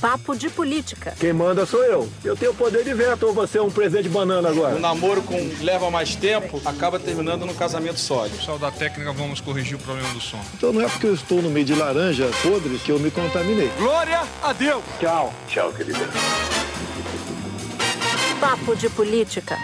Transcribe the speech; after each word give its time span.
Papo 0.00 0.36
de 0.36 0.50
Política. 0.50 1.14
Quem 1.18 1.32
manda 1.32 1.64
sou 1.64 1.82
eu. 1.82 2.08
Eu 2.24 2.36
tenho 2.36 2.54
poder 2.54 2.84
de 2.84 2.92
veto 2.92 3.26
ou 3.26 3.32
você 3.32 3.58
é 3.58 3.62
um 3.62 3.70
presente 3.70 4.04
de 4.04 4.08
banana 4.08 4.48
agora? 4.48 4.76
O 4.76 4.78
namoro 4.78 5.22
com 5.22 5.36
leva 5.60 5.90
mais 5.90 6.14
tempo 6.14 6.60
acaba 6.64 6.98
terminando 6.98 7.46
no 7.46 7.54
casamento 7.54 7.98
sólido. 7.98 8.36
Pessoal 8.36 8.58
da 8.58 8.70
técnica, 8.70 9.12
vamos 9.12 9.40
corrigir 9.40 9.76
o 9.76 9.78
problema 9.78 10.08
do 10.10 10.20
som. 10.20 10.40
Então 10.54 10.72
não 10.72 10.82
é 10.82 10.88
porque 10.88 11.06
eu 11.06 11.14
estou 11.14 11.40
no 11.40 11.50
meio 11.50 11.64
de 11.64 11.74
laranja 11.74 12.28
podres 12.42 12.82
que 12.82 12.92
eu 12.92 12.98
me 12.98 13.10
contaminei. 13.10 13.70
Glória 13.78 14.22
a 14.42 14.52
Deus! 14.52 14.82
Tchau. 15.00 15.32
Tchau, 15.48 15.72
querida. 15.72 15.98
Papo 18.38 18.76
de 18.76 18.90
Política. 18.90 19.56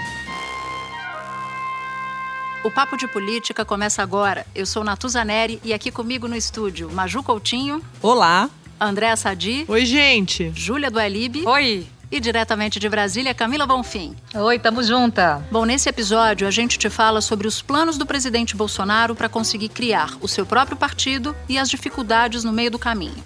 O 2.64 2.70
Papo 2.70 2.96
de 2.96 3.06
Política 3.06 3.64
começa 3.64 4.02
agora. 4.02 4.46
Eu 4.54 4.64
sou 4.64 4.82
Natuzaneri 4.82 5.60
e 5.62 5.74
aqui 5.74 5.90
comigo 5.90 6.26
no 6.26 6.36
estúdio 6.36 6.90
Maju 6.90 7.22
Coutinho. 7.22 7.82
Olá. 8.00 8.48
Andréa 8.84 9.16
Sadi. 9.16 9.64
Oi, 9.68 9.86
gente. 9.86 10.52
Júlia 10.56 10.90
do 10.90 10.98
Alibe. 10.98 11.46
Oi. 11.46 11.86
E 12.10 12.18
diretamente 12.18 12.80
de 12.80 12.88
Brasília, 12.88 13.32
Camila 13.32 13.64
Bonfim. 13.64 14.16
Oi, 14.34 14.58
tamo 14.58 14.82
junta. 14.82 15.40
Bom, 15.52 15.64
nesse 15.64 15.88
episódio 15.88 16.48
a 16.48 16.50
gente 16.50 16.76
te 16.76 16.90
fala 16.90 17.20
sobre 17.20 17.46
os 17.46 17.62
planos 17.62 17.96
do 17.96 18.04
presidente 18.04 18.56
Bolsonaro 18.56 19.14
para 19.14 19.28
conseguir 19.28 19.68
criar 19.68 20.10
o 20.20 20.26
seu 20.26 20.44
próprio 20.44 20.76
partido 20.76 21.34
e 21.48 21.58
as 21.58 21.70
dificuldades 21.70 22.42
no 22.42 22.52
meio 22.52 22.72
do 22.72 22.78
caminho. 22.78 23.22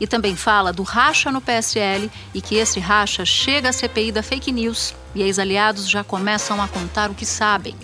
E 0.00 0.06
também 0.06 0.34
fala 0.34 0.72
do 0.72 0.82
racha 0.82 1.30
no 1.30 1.40
PSL 1.40 2.10
e 2.32 2.40
que 2.40 2.56
esse 2.56 2.80
racha 2.80 3.26
chega 3.26 3.68
à 3.68 3.72
CPI 3.72 4.10
da 4.10 4.22
fake 4.22 4.50
news 4.50 4.94
e 5.14 5.22
ex-aliados 5.22 5.88
já 5.88 6.02
começam 6.02 6.60
a 6.62 6.66
contar 6.66 7.10
o 7.10 7.14
que 7.14 7.26
sabem. 7.26 7.76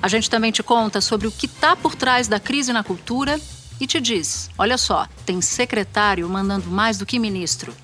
A 0.00 0.08
gente 0.08 0.28
também 0.28 0.52
te 0.52 0.62
conta 0.62 1.00
sobre 1.00 1.26
o 1.26 1.32
que 1.32 1.46
está 1.46 1.74
por 1.74 1.94
trás 1.94 2.28
da 2.28 2.38
crise 2.38 2.70
na 2.70 2.84
cultura 2.84 3.40
e 3.82 3.86
te 3.86 4.00
diz: 4.00 4.48
olha 4.56 4.78
só, 4.78 5.08
tem 5.26 5.40
secretário 5.40 6.28
mandando 6.28 6.70
mais 6.70 6.98
do 6.98 7.04
que 7.04 7.18
ministro. 7.18 7.74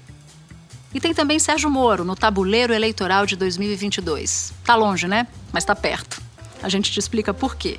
E 0.94 1.00
tem 1.00 1.12
também 1.12 1.38
Sérgio 1.38 1.68
Moro 1.68 2.04
no 2.04 2.14
tabuleiro 2.14 2.72
eleitoral 2.72 3.26
de 3.26 3.36
2022. 3.36 4.54
Tá 4.64 4.76
longe, 4.76 5.08
né? 5.08 5.26
Mas 5.52 5.64
tá 5.64 5.74
perto. 5.74 6.22
A 6.62 6.68
gente 6.68 6.90
te 6.90 6.98
explica 6.98 7.34
por 7.34 7.56
quê. 7.56 7.78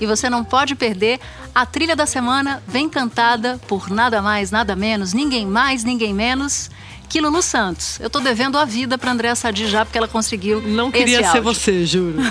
E 0.00 0.06
você 0.06 0.28
não 0.28 0.42
pode 0.42 0.74
perder 0.74 1.20
a 1.54 1.64
trilha 1.64 1.94
da 1.94 2.06
semana, 2.06 2.62
vem 2.66 2.88
cantada 2.88 3.60
por 3.68 3.88
nada 3.88 4.20
mais, 4.20 4.50
nada 4.50 4.74
menos, 4.74 5.12
ninguém 5.12 5.46
mais, 5.46 5.84
ninguém 5.84 6.12
menos 6.12 6.68
que 7.08 7.20
Lulu 7.20 7.42
Santos. 7.42 8.00
Eu 8.00 8.10
tô 8.10 8.20
devendo 8.20 8.58
a 8.58 8.64
vida 8.64 8.98
pra 8.98 9.12
Andréa 9.12 9.36
Sadi 9.36 9.68
já, 9.68 9.84
porque 9.84 9.98
ela 9.98 10.08
conseguiu. 10.08 10.60
Não 10.60 10.90
queria 10.90 11.30
ser 11.30 11.40
você, 11.40 11.86
juro. 11.86 12.18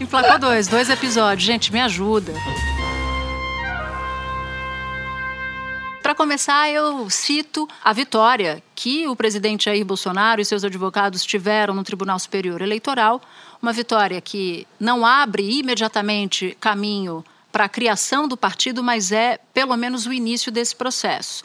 Emplacou 0.00 0.38
dois, 0.38 0.68
dois 0.68 0.88
episódios. 0.88 1.44
Gente, 1.44 1.72
me 1.72 1.80
ajuda. 1.80 2.32
Começar, 6.20 6.70
eu 6.70 7.08
cito 7.08 7.66
a 7.82 7.94
vitória 7.94 8.62
que 8.74 9.08
o 9.08 9.16
presidente 9.16 9.64
Jair 9.64 9.82
Bolsonaro 9.86 10.38
e 10.38 10.44
seus 10.44 10.62
advogados 10.62 11.24
tiveram 11.24 11.72
no 11.72 11.82
Tribunal 11.82 12.18
Superior 12.18 12.60
Eleitoral, 12.60 13.22
uma 13.62 13.72
vitória 13.72 14.20
que 14.20 14.66
não 14.78 15.06
abre 15.06 15.60
imediatamente 15.60 16.54
caminho 16.60 17.24
para 17.50 17.64
a 17.64 17.68
criação 17.70 18.28
do 18.28 18.36
partido, 18.36 18.82
mas 18.82 19.12
é 19.12 19.38
pelo 19.54 19.74
menos 19.78 20.04
o 20.04 20.12
início 20.12 20.52
desse 20.52 20.76
processo. 20.76 21.42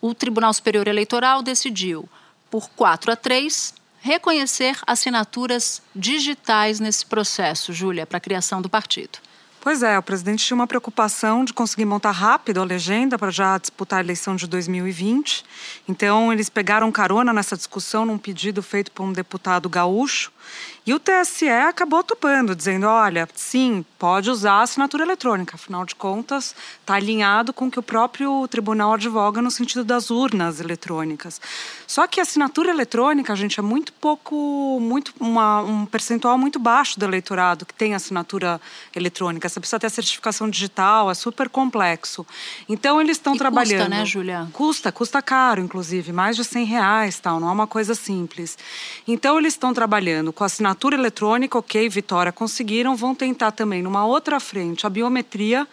O 0.00 0.12
Tribunal 0.12 0.52
Superior 0.52 0.88
Eleitoral 0.88 1.40
decidiu, 1.40 2.08
por 2.50 2.68
4 2.70 3.12
a 3.12 3.16
3, 3.16 3.74
reconhecer 4.00 4.76
assinaturas 4.88 5.80
digitais 5.94 6.80
nesse 6.80 7.06
processo, 7.06 7.72
Júlia, 7.72 8.06
para 8.06 8.16
a 8.16 8.20
criação 8.20 8.60
do 8.60 8.68
partido. 8.68 9.20
Pois 9.62 9.82
é, 9.82 9.98
o 9.98 10.02
presidente 10.02 10.46
tinha 10.46 10.54
uma 10.54 10.66
preocupação 10.66 11.44
de 11.44 11.52
conseguir 11.52 11.84
montar 11.84 12.12
rápido 12.12 12.62
a 12.62 12.64
legenda 12.64 13.18
para 13.18 13.30
já 13.30 13.58
disputar 13.58 13.98
a 13.98 14.02
eleição 14.02 14.34
de 14.34 14.46
2020. 14.46 15.44
Então, 15.86 16.32
eles 16.32 16.48
pegaram 16.48 16.90
carona 16.90 17.30
nessa 17.30 17.58
discussão 17.58 18.06
num 18.06 18.16
pedido 18.16 18.62
feito 18.62 18.90
por 18.90 19.02
um 19.02 19.12
deputado 19.12 19.68
gaúcho. 19.68 20.32
E 20.90 20.92
o 20.92 20.98
TSE 20.98 21.48
acabou 21.48 22.02
topando, 22.02 22.52
dizendo: 22.56 22.84
olha, 22.88 23.28
sim, 23.36 23.84
pode 23.96 24.28
usar 24.28 24.54
a 24.54 24.62
assinatura 24.62 25.04
eletrônica, 25.04 25.54
afinal 25.54 25.84
de 25.84 25.94
contas, 25.94 26.52
está 26.80 26.94
alinhado 26.94 27.52
com 27.52 27.68
o 27.68 27.70
que 27.70 27.78
o 27.78 27.82
próprio 27.82 28.48
tribunal 28.48 28.94
advoga 28.94 29.40
no 29.40 29.52
sentido 29.52 29.84
das 29.84 30.10
urnas 30.10 30.58
eletrônicas. 30.58 31.40
Só 31.86 32.08
que 32.08 32.18
a 32.18 32.24
assinatura 32.24 32.70
eletrônica, 32.70 33.36
gente, 33.36 33.60
é 33.60 33.62
muito 33.62 33.92
pouco, 33.92 34.80
muito 34.80 35.14
uma, 35.20 35.60
um 35.60 35.86
percentual 35.86 36.36
muito 36.36 36.58
baixo 36.58 36.98
do 36.98 37.04
eleitorado 37.04 37.64
que 37.64 37.74
tem 37.74 37.94
assinatura 37.94 38.60
eletrônica. 38.92 39.48
Você 39.48 39.60
precisa 39.60 39.78
ter 39.78 39.86
a 39.86 39.90
certificação 39.90 40.50
digital, 40.50 41.08
é 41.08 41.14
super 41.14 41.48
complexo. 41.48 42.26
Então, 42.68 43.00
eles 43.00 43.16
estão 43.16 43.36
trabalhando. 43.36 43.82
custa, 43.82 43.88
né, 43.88 44.04
Júlia? 44.04 44.48
Custa, 44.52 44.90
custa 44.90 45.22
caro, 45.22 45.60
inclusive, 45.60 46.10
mais 46.12 46.34
de 46.34 46.44
100 46.44 46.64
reais, 46.64 47.20
tal, 47.20 47.38
não 47.38 47.48
é 47.48 47.52
uma 47.52 47.68
coisa 47.68 47.94
simples. 47.94 48.58
Então, 49.06 49.38
eles 49.38 49.54
estão 49.54 49.72
trabalhando 49.72 50.32
com 50.32 50.42
a 50.42 50.46
assinatura 50.46 50.79
eletrônica, 50.88 51.58
ok, 51.58 51.88
Vitória, 51.88 52.32
conseguiram, 52.32 52.96
vão 52.96 53.14
tentar 53.14 53.52
também, 53.52 53.82
numa 53.82 54.04
outra 54.04 54.40
frente, 54.40 54.86
a 54.86 54.90
biometria, 54.90 55.66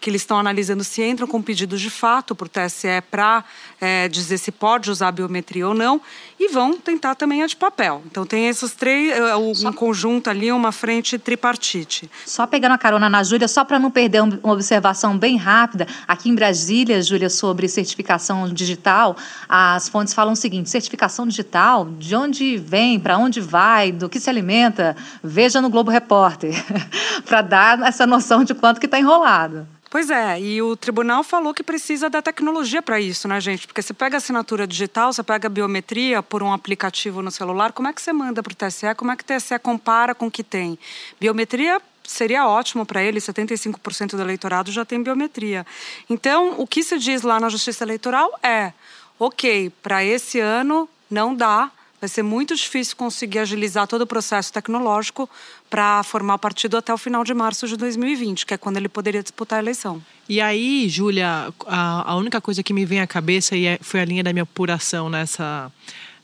que 0.00 0.10
eles 0.10 0.22
estão 0.22 0.38
analisando 0.38 0.84
se 0.84 1.02
entram 1.02 1.26
com 1.26 1.42
pedidos 1.42 1.80
de 1.80 1.90
fato 1.90 2.34
para 2.34 2.46
o 2.46 2.48
TSE 2.48 3.02
para 3.10 3.44
é, 3.80 4.08
dizer 4.08 4.38
se 4.38 4.50
pode 4.50 4.90
usar 4.90 5.08
a 5.08 5.12
biometria 5.12 5.66
ou 5.66 5.74
não, 5.74 6.00
e 6.38 6.48
vão 6.48 6.76
tentar 6.78 7.14
também 7.14 7.42
a 7.42 7.46
de 7.46 7.56
papel. 7.56 8.02
Então, 8.06 8.24
tem 8.24 8.48
esses 8.48 8.72
três, 8.72 9.16
é, 9.16 9.36
um 9.36 9.72
conjunto 9.72 10.30
ali, 10.30 10.52
uma 10.52 10.70
frente 10.70 11.18
tripartite. 11.18 12.08
Só 12.24 12.46
pegando 12.46 12.72
a 12.72 12.78
carona 12.78 13.08
na 13.08 13.22
Júlia, 13.22 13.48
só 13.48 13.64
para 13.64 13.78
não 13.78 13.90
perder 13.90 14.22
um- 14.22 14.38
uma 14.42 14.52
observação 14.52 15.18
bem 15.18 15.36
rápida, 15.36 15.86
aqui 16.06 16.28
em 16.28 16.34
Brasília, 16.34 17.02
Júlia, 17.02 17.28
sobre 17.28 17.68
certificação 17.68 18.52
digital, 18.52 19.16
as 19.48 19.88
fontes 19.88 20.14
falam 20.14 20.32
o 20.32 20.36
seguinte: 20.36 20.70
certificação 20.70 21.26
digital, 21.26 21.86
de 21.98 22.14
onde 22.14 22.56
vem, 22.56 23.00
para 23.00 23.18
onde 23.18 23.40
vai, 23.40 23.90
do 23.90 24.08
que 24.08 24.20
se 24.20 24.30
alimenta, 24.30 24.96
veja 25.22 25.60
no 25.60 25.68
Globo 25.68 25.90
Repórter, 25.90 26.54
para 27.26 27.42
dar 27.42 27.82
essa 27.82 28.06
noção 28.06 28.44
de 28.44 28.54
quanto 28.54 28.78
que 28.80 28.86
está 28.86 28.98
enrolado. 28.98 29.66
Pois 29.90 30.10
é, 30.10 30.38
e 30.38 30.60
o 30.60 30.76
tribunal 30.76 31.24
falou 31.24 31.54
que 31.54 31.62
precisa 31.62 32.10
da 32.10 32.20
tecnologia 32.20 32.82
para 32.82 33.00
isso, 33.00 33.26
né, 33.26 33.40
gente? 33.40 33.66
Porque 33.66 33.80
você 33.80 33.94
pega 33.94 34.18
assinatura 34.18 34.66
digital, 34.66 35.10
você 35.10 35.22
pega 35.22 35.48
biometria 35.48 36.22
por 36.22 36.42
um 36.42 36.52
aplicativo 36.52 37.22
no 37.22 37.30
celular, 37.30 37.72
como 37.72 37.88
é 37.88 37.92
que 37.94 38.02
você 38.02 38.12
manda 38.12 38.42
para 38.42 38.52
o 38.52 38.54
TSE? 38.54 38.94
Como 38.94 39.10
é 39.10 39.16
que 39.16 39.22
o 39.22 39.26
TSE 39.26 39.58
compara 39.58 40.14
com 40.14 40.26
o 40.26 40.30
que 40.30 40.44
tem? 40.44 40.78
Biometria 41.18 41.80
seria 42.04 42.46
ótimo 42.46 42.84
para 42.84 43.02
ele, 43.02 43.18
75% 43.18 44.10
do 44.10 44.20
eleitorado 44.20 44.70
já 44.70 44.84
tem 44.84 45.02
biometria. 45.02 45.66
Então, 46.08 46.54
o 46.58 46.66
que 46.66 46.82
se 46.82 46.98
diz 46.98 47.22
lá 47.22 47.40
na 47.40 47.48
Justiça 47.48 47.84
Eleitoral 47.84 48.30
é: 48.42 48.74
ok, 49.18 49.70
para 49.82 50.04
esse 50.04 50.38
ano 50.38 50.86
não 51.10 51.34
dá, 51.34 51.70
vai 52.00 52.08
ser 52.08 52.22
muito 52.22 52.54
difícil 52.54 52.96
conseguir 52.96 53.40
agilizar 53.40 53.86
todo 53.86 54.02
o 54.02 54.06
processo 54.06 54.52
tecnológico 54.52 55.28
para 55.68 56.02
formar 56.02 56.38
partido 56.38 56.76
até 56.76 56.92
o 56.94 56.98
final 56.98 57.24
de 57.24 57.34
março 57.34 57.66
de 57.66 57.76
2020, 57.76 58.46
que 58.46 58.54
é 58.54 58.56
quando 58.56 58.76
ele 58.76 58.88
poderia 58.88 59.22
disputar 59.22 59.58
a 59.58 59.62
eleição. 59.62 60.02
E 60.28 60.40
aí, 60.40 60.88
Júlia, 60.88 61.52
a, 61.66 62.12
a 62.12 62.16
única 62.16 62.40
coisa 62.40 62.62
que 62.62 62.72
me 62.72 62.84
vem 62.84 63.00
à 63.00 63.06
cabeça 63.06 63.56
e 63.56 63.66
é- 63.66 63.78
foi 63.80 64.00
a 64.00 64.04
linha 64.04 64.22
da 64.22 64.32
minha 64.32 64.44
apuração 64.44 65.08
nessa, 65.10 65.72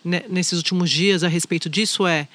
ne- 0.05 0.25
nesses 0.29 0.59
últimos 0.59 0.91
dias 0.91 1.25
a 1.25 1.29
respeito 1.29 1.69
disso 1.69 2.07
é 2.07 2.29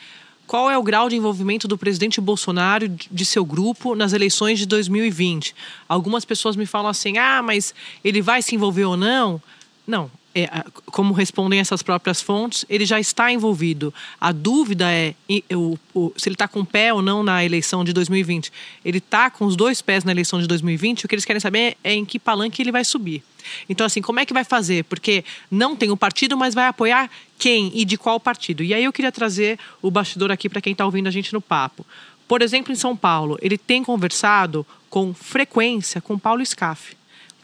qual 0.46 0.70
é 0.70 0.76
o 0.76 0.82
grau 0.82 1.08
de 1.08 1.16
envolvimento 1.16 1.68
do 1.68 1.78
presidente 1.78 2.20
Bolsonaro 2.20 2.90
de 2.90 3.24
seu 3.24 3.46
grupo 3.46 3.94
nas 3.94 4.14
eleições 4.14 4.58
de 4.58 4.66
2020? 4.66 5.56
Algumas 5.88 6.26
pessoas 6.26 6.56
me 6.56 6.66
falam 6.66 6.90
assim: 6.90 7.20
ah, 7.20 7.40
mas 7.44 7.72
ele 8.04 8.20
vai 8.20 8.42
se 8.42 8.56
envolver 8.56 8.86
ou 8.86 8.98
não? 8.98 9.40
Não. 9.86 10.10
É, 10.36 10.48
como 10.86 11.12
respondem 11.12 11.60
essas 11.60 11.82
próprias 11.82 12.22
fontes, 12.22 12.64
ele 12.70 12.86
já 12.86 13.00
está 13.00 13.32
envolvido. 13.32 13.92
A 14.22 14.32
dúvida 14.32 14.86
é 14.92 15.16
o- 15.52 15.76
se 16.16 16.30
ele 16.30 16.36
está 16.36 16.48
com 16.48 16.60
o 16.60 16.66
pé 16.66 16.94
ou 16.94 17.02
não 17.02 17.24
na 17.24 17.44
eleição 17.44 17.84
de 17.84 17.92
2020. 17.92 18.52
Ele 18.86 19.00
está 19.00 19.32
com 19.32 19.46
os 19.46 19.56
dois 19.56 19.82
pés 19.82 20.04
na 20.04 20.12
eleição 20.12 20.40
de 20.40 20.46
2020, 20.46 21.04
o 21.04 21.08
que 21.08 21.16
eles 21.16 21.26
querem 21.26 21.40
saber 21.40 21.78
é 21.84 21.94
em 21.94 22.06
que 22.06 22.20
palanque 22.20 22.62
ele 22.62 22.72
vai 22.72 22.86
subir. 22.86 23.24
Então, 23.68 23.86
assim, 23.86 24.02
como 24.04 24.20
é 24.20 24.26
que 24.26 24.34
vai 24.34 24.44
fazer? 24.44 24.84
Porque 24.84 25.24
não 25.50 25.76
tem 25.76 25.90
o 25.90 25.98
partido, 25.98 26.38
mas 26.38 26.54
vai 26.54 26.68
apoiar 26.68 27.10
quem 27.40 27.72
e 27.74 27.84
de 27.84 27.98
qual 27.98 28.20
partido? 28.20 28.64
E 28.64 28.72
aí 28.72 28.84
eu 28.84 28.94
queria 28.94 29.12
trazer 29.12 29.58
o 29.82 29.90
bastidor 29.90 30.30
aqui 30.30 30.48
para 30.48 30.62
quem 30.62 30.74
está 30.74 30.86
ouvindo 30.86 31.08
a 31.08 31.12
gente 31.12 31.34
no 31.34 31.42
papo. 31.42 31.84
Por 32.28 32.44
exemplo, 32.44 32.72
em 32.72 32.76
São 32.76 32.96
Paulo, 32.96 33.36
ele 33.42 33.58
tem 33.58 33.84
conversado 33.84 34.64
com 34.92 35.12
frequência 35.14 36.00
com 36.00 36.20
Paulo 36.20 36.46
Scaff. 36.46 36.99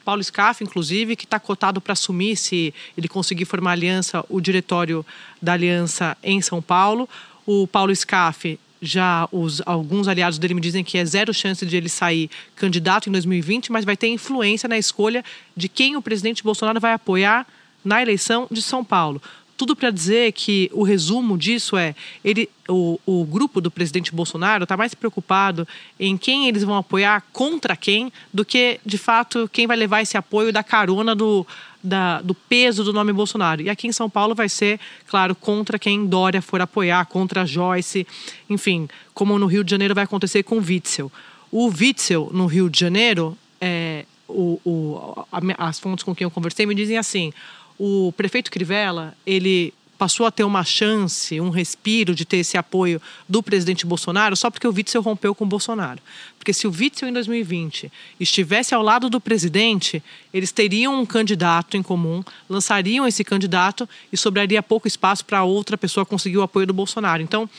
Paulo 0.05 0.23
Scaff, 0.23 0.63
inclusive, 0.63 1.15
que 1.15 1.25
está 1.25 1.39
cotado 1.39 1.81
para 1.81 1.93
assumir, 1.93 2.37
se 2.37 2.73
ele 2.95 3.07
conseguir 3.07 3.45
formar 3.45 3.71
aliança, 3.71 4.23
o 4.29 4.39
diretório 4.39 5.03
da 5.41 5.53
aliança 5.53 6.15
em 6.23 6.39
São 6.41 6.61
Paulo. 6.61 7.09
O 7.45 7.65
Paulo 7.65 7.93
Scaff, 7.93 8.59
já 8.79 9.27
os, 9.31 9.63
alguns 9.65 10.07
aliados 10.07 10.37
dele 10.37 10.53
me 10.53 10.61
dizem 10.61 10.83
que 10.83 10.99
é 10.99 11.03
zero 11.03 11.33
chance 11.33 11.65
de 11.65 11.75
ele 11.75 11.89
sair 11.89 12.29
candidato 12.55 13.09
em 13.09 13.11
2020, 13.11 13.71
mas 13.71 13.83
vai 13.83 13.97
ter 13.97 14.07
influência 14.07 14.69
na 14.69 14.77
escolha 14.77 15.25
de 15.57 15.67
quem 15.67 15.95
o 15.95 16.01
presidente 16.01 16.43
Bolsonaro 16.43 16.79
vai 16.79 16.93
apoiar 16.93 17.47
na 17.83 17.99
eleição 18.01 18.47
de 18.51 18.61
São 18.61 18.85
Paulo. 18.85 19.21
Tudo 19.57 19.75
para 19.75 19.89
dizer 19.89 20.31
que 20.33 20.69
o 20.73 20.83
resumo 20.83 21.37
disso 21.37 21.77
é 21.77 21.95
ele, 22.23 22.49
o, 22.67 22.99
o 23.05 23.23
grupo 23.25 23.61
do 23.61 23.71
presidente 23.71 24.13
Bolsonaro 24.13 24.63
está 24.63 24.75
mais 24.75 24.93
preocupado 24.93 25.67
em 25.99 26.17
quem 26.17 26.47
eles 26.47 26.63
vão 26.63 26.75
apoiar 26.75 27.23
contra 27.31 27.75
quem 27.75 28.11
do 28.33 28.43
que, 28.43 28.79
de 28.85 28.97
fato, 28.97 29.49
quem 29.51 29.65
vai 29.67 29.77
levar 29.77 30.01
esse 30.01 30.17
apoio 30.17 30.51
da 30.51 30.63
carona 30.63 31.15
do, 31.15 31.45
da, 31.81 32.21
do 32.21 32.33
peso 32.33 32.83
do 32.83 32.91
nome 32.91 33.13
Bolsonaro. 33.13 33.61
E 33.61 33.69
aqui 33.69 33.87
em 33.87 33.91
São 33.91 34.09
Paulo 34.09 34.35
vai 34.35 34.49
ser, 34.49 34.79
claro, 35.07 35.33
contra 35.35 35.79
quem 35.79 36.05
Dória 36.05 36.41
for 36.41 36.59
apoiar, 36.59 37.05
contra 37.05 37.43
a 37.43 37.45
Joyce, 37.45 38.05
enfim, 38.49 38.89
como 39.13 39.39
no 39.39 39.45
Rio 39.45 39.63
de 39.63 39.71
Janeiro 39.71 39.95
vai 39.95 40.03
acontecer 40.03 40.43
com 40.43 40.57
Witzel. 40.57 41.11
O 41.51 41.67
Witzel, 41.67 42.29
no 42.33 42.47
Rio 42.47 42.69
de 42.69 42.79
Janeiro, 42.79 43.37
é, 43.61 44.05
o, 44.27 44.59
o, 44.65 45.25
as 45.57 45.79
fontes 45.79 46.03
com 46.03 46.13
quem 46.13 46.25
eu 46.25 46.31
conversei 46.31 46.65
me 46.65 46.75
dizem 46.75 46.97
assim: 46.97 47.31
o 47.77 48.13
prefeito 48.15 48.51
Crivella, 48.51 49.15
ele 49.25 49.73
passou 49.97 50.25
a 50.25 50.31
ter 50.31 50.43
uma 50.43 50.63
chance, 50.63 51.39
um 51.39 51.49
respiro 51.49 52.13
de 52.13 52.25
ter 52.25 52.37
esse 52.37 52.57
apoio 52.57 53.01
do 53.27 53.41
presidente 53.41 53.85
Bolsonaro 53.85 54.35
só 54.35 54.49
porque 54.49 54.67
o 54.67 54.73
Witzel 54.73 55.01
rompeu 55.01 55.33
com 55.33 55.45
o 55.45 55.47
Bolsonaro. 55.47 55.99
Porque 56.37 56.53
se 56.53 56.67
o 56.67 56.71
Witzel 56.71 57.09
em 57.09 57.13
2020 57.13 57.91
estivesse 58.19 58.75
ao 58.75 58.81
lado 58.81 59.09
do 59.09 59.19
presidente, 59.19 60.03
eles 60.33 60.51
teriam 60.51 60.99
um 60.99 61.05
candidato 61.05 61.77
em 61.77 61.81
comum, 61.81 62.23
lançariam 62.49 63.07
esse 63.07 63.23
candidato 63.23 63.87
e 64.11 64.17
sobraria 64.17 64.61
pouco 64.61 64.87
espaço 64.87 65.23
para 65.25 65.43
outra 65.43 65.77
pessoa 65.77 66.05
conseguir 66.05 66.37
o 66.37 66.43
apoio 66.43 66.67
do 66.67 66.73
Bolsonaro. 66.73 67.21
Então, 67.21 67.49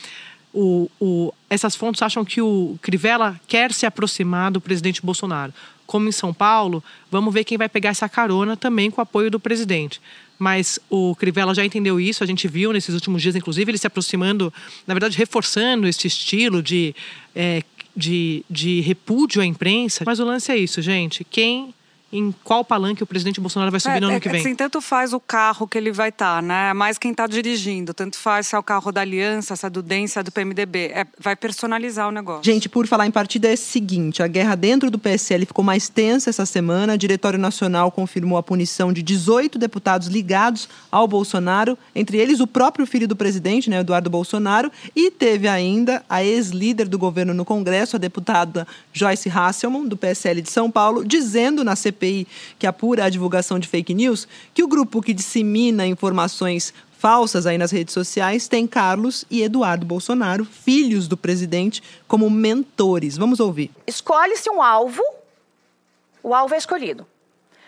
o, 0.53 0.89
o, 0.99 1.33
essas 1.49 1.75
fontes 1.75 2.01
acham 2.01 2.23
que 2.23 2.41
o 2.41 2.77
Crivella 2.81 3.39
quer 3.47 3.73
se 3.73 3.85
aproximar 3.85 4.51
do 4.51 4.61
presidente 4.61 5.01
Bolsonaro. 5.01 5.53
Como 5.87 6.07
em 6.07 6.11
São 6.11 6.33
Paulo, 6.33 6.83
vamos 7.09 7.33
ver 7.33 7.43
quem 7.43 7.57
vai 7.57 7.67
pegar 7.67 7.89
essa 7.89 8.07
carona 8.07 8.55
também 8.55 8.91
com 8.91 9.01
o 9.01 9.03
apoio 9.03 9.31
do 9.31 9.39
presidente. 9.39 9.99
Mas 10.37 10.79
o 10.89 11.15
Crivella 11.15 11.55
já 11.55 11.65
entendeu 11.65 11.99
isso, 11.99 12.23
a 12.23 12.27
gente 12.27 12.47
viu 12.47 12.71
nesses 12.71 12.93
últimos 12.93 13.21
dias, 13.21 13.35
inclusive, 13.35 13.71
ele 13.71 13.77
se 13.77 13.87
aproximando, 13.87 14.53
na 14.85 14.93
verdade, 14.93 15.17
reforçando 15.17 15.87
esse 15.87 16.05
estilo 16.05 16.61
de, 16.61 16.93
é, 17.35 17.63
de, 17.95 18.45
de 18.47 18.81
repúdio 18.81 19.41
à 19.41 19.45
imprensa. 19.45 20.03
Mas 20.05 20.19
o 20.19 20.25
lance 20.25 20.51
é 20.51 20.57
isso, 20.57 20.79
gente. 20.81 21.23
Quem 21.23 21.73
em 22.11 22.33
qual 22.43 22.63
palanque 22.63 23.03
o 23.03 23.05
presidente 23.05 23.41
Bolsonaro 23.41 23.69
vai 23.69 23.79
subir 23.79 23.97
é, 23.97 23.99
no 23.99 24.07
ano 24.07 24.15
é, 24.15 24.19
que 24.19 24.29
vem. 24.29 24.39
Assim, 24.39 24.55
tanto 24.55 24.79
faz 24.79 25.11
o 25.11 25.19
carro 25.19 25.67
que 25.67 25.77
ele 25.77 25.91
vai 25.91 26.09
estar, 26.09 26.37
tá, 26.37 26.41
né? 26.41 26.69
É 26.69 26.73
mais 26.73 26.97
quem 26.97 27.11
está 27.11 27.27
dirigindo. 27.27 27.93
Tanto 27.93 28.17
faz 28.17 28.47
se 28.47 28.55
é 28.55 28.59
o 28.59 28.63
carro 28.63 28.91
da 28.91 29.01
Aliança, 29.01 29.55
se 29.55 29.65
é 29.65 29.69
do 29.69 29.81
DEM, 29.81 30.07
se 30.07 30.17
é 30.17 30.23
do 30.23 30.31
PMDB. 30.31 30.91
É, 30.93 31.05
vai 31.19 31.35
personalizar 31.35 32.07
o 32.07 32.11
negócio. 32.11 32.43
Gente, 32.43 32.69
por 32.69 32.87
falar 32.87 33.05
em 33.05 33.11
partida, 33.11 33.49
é 33.49 33.53
o 33.53 33.57
seguinte: 33.57 34.23
a 34.23 34.27
guerra 34.27 34.55
dentro 34.55 34.89
do 34.89 34.97
PSL 34.97 35.45
ficou 35.45 35.65
mais 35.65 35.89
tensa 35.89 36.29
essa 36.29 36.45
semana. 36.45 36.93
O 36.93 36.97
Diretório 36.97 37.37
Nacional 37.37 37.91
confirmou 37.91 38.37
a 38.37 38.43
punição 38.43 38.93
de 38.93 39.03
18 39.03 39.59
deputados 39.59 40.07
ligados 40.07 40.69
ao 40.89 41.07
Bolsonaro, 41.07 41.77
entre 41.93 42.17
eles 42.17 42.39
o 42.39 42.47
próprio 42.47 42.85
filho 42.85 43.07
do 43.07 43.15
presidente, 43.15 43.69
né, 43.69 43.79
Eduardo 43.79 44.09
Bolsonaro, 44.09 44.71
e 44.95 45.11
teve 45.11 45.47
ainda 45.47 46.03
a 46.09 46.23
ex-líder 46.23 46.87
do 46.87 46.97
governo 46.97 47.33
no 47.33 47.43
Congresso, 47.43 47.97
a 47.97 47.99
deputada 47.99 48.65
Joyce 48.93 49.29
Hasselman, 49.29 49.87
do 49.87 49.97
PSL 49.97 50.41
de 50.41 50.49
São 50.49 50.71
Paulo, 50.71 51.03
dizendo 51.03 51.63
na 51.63 51.75
CPI 51.75 51.96
CPI 51.97 52.27
que 52.59 52.67
apura 52.67 53.05
a 53.05 53.09
divulgação 53.09 53.57
de 53.59 53.67
fake 53.67 53.93
news, 53.93 54.27
que 54.53 54.63
o 54.63 54.67
grupo 54.67 55.01
que 55.01 55.13
dissemina 55.13 55.85
informações 55.85 56.73
falsas 56.97 57.45
aí 57.45 57.57
nas 57.57 57.71
redes 57.71 57.93
sociais 57.93 58.47
tem 58.47 58.65
Carlos 58.65 59.25
e 59.29 59.43
Eduardo 59.43 59.85
Bolsonaro, 59.85 60.45
filhos 60.45 61.07
do 61.07 61.15
presidente, 61.15 61.83
como 62.07 62.29
mentores. 62.29 63.17
Vamos 63.17 63.39
ouvir. 63.39 63.71
Escolhe-se 63.85 64.49
um 64.49 64.61
alvo, 64.61 65.03
o 66.23 66.33
alvo 66.33 66.55
é 66.55 66.57
escolhido. 66.57 67.05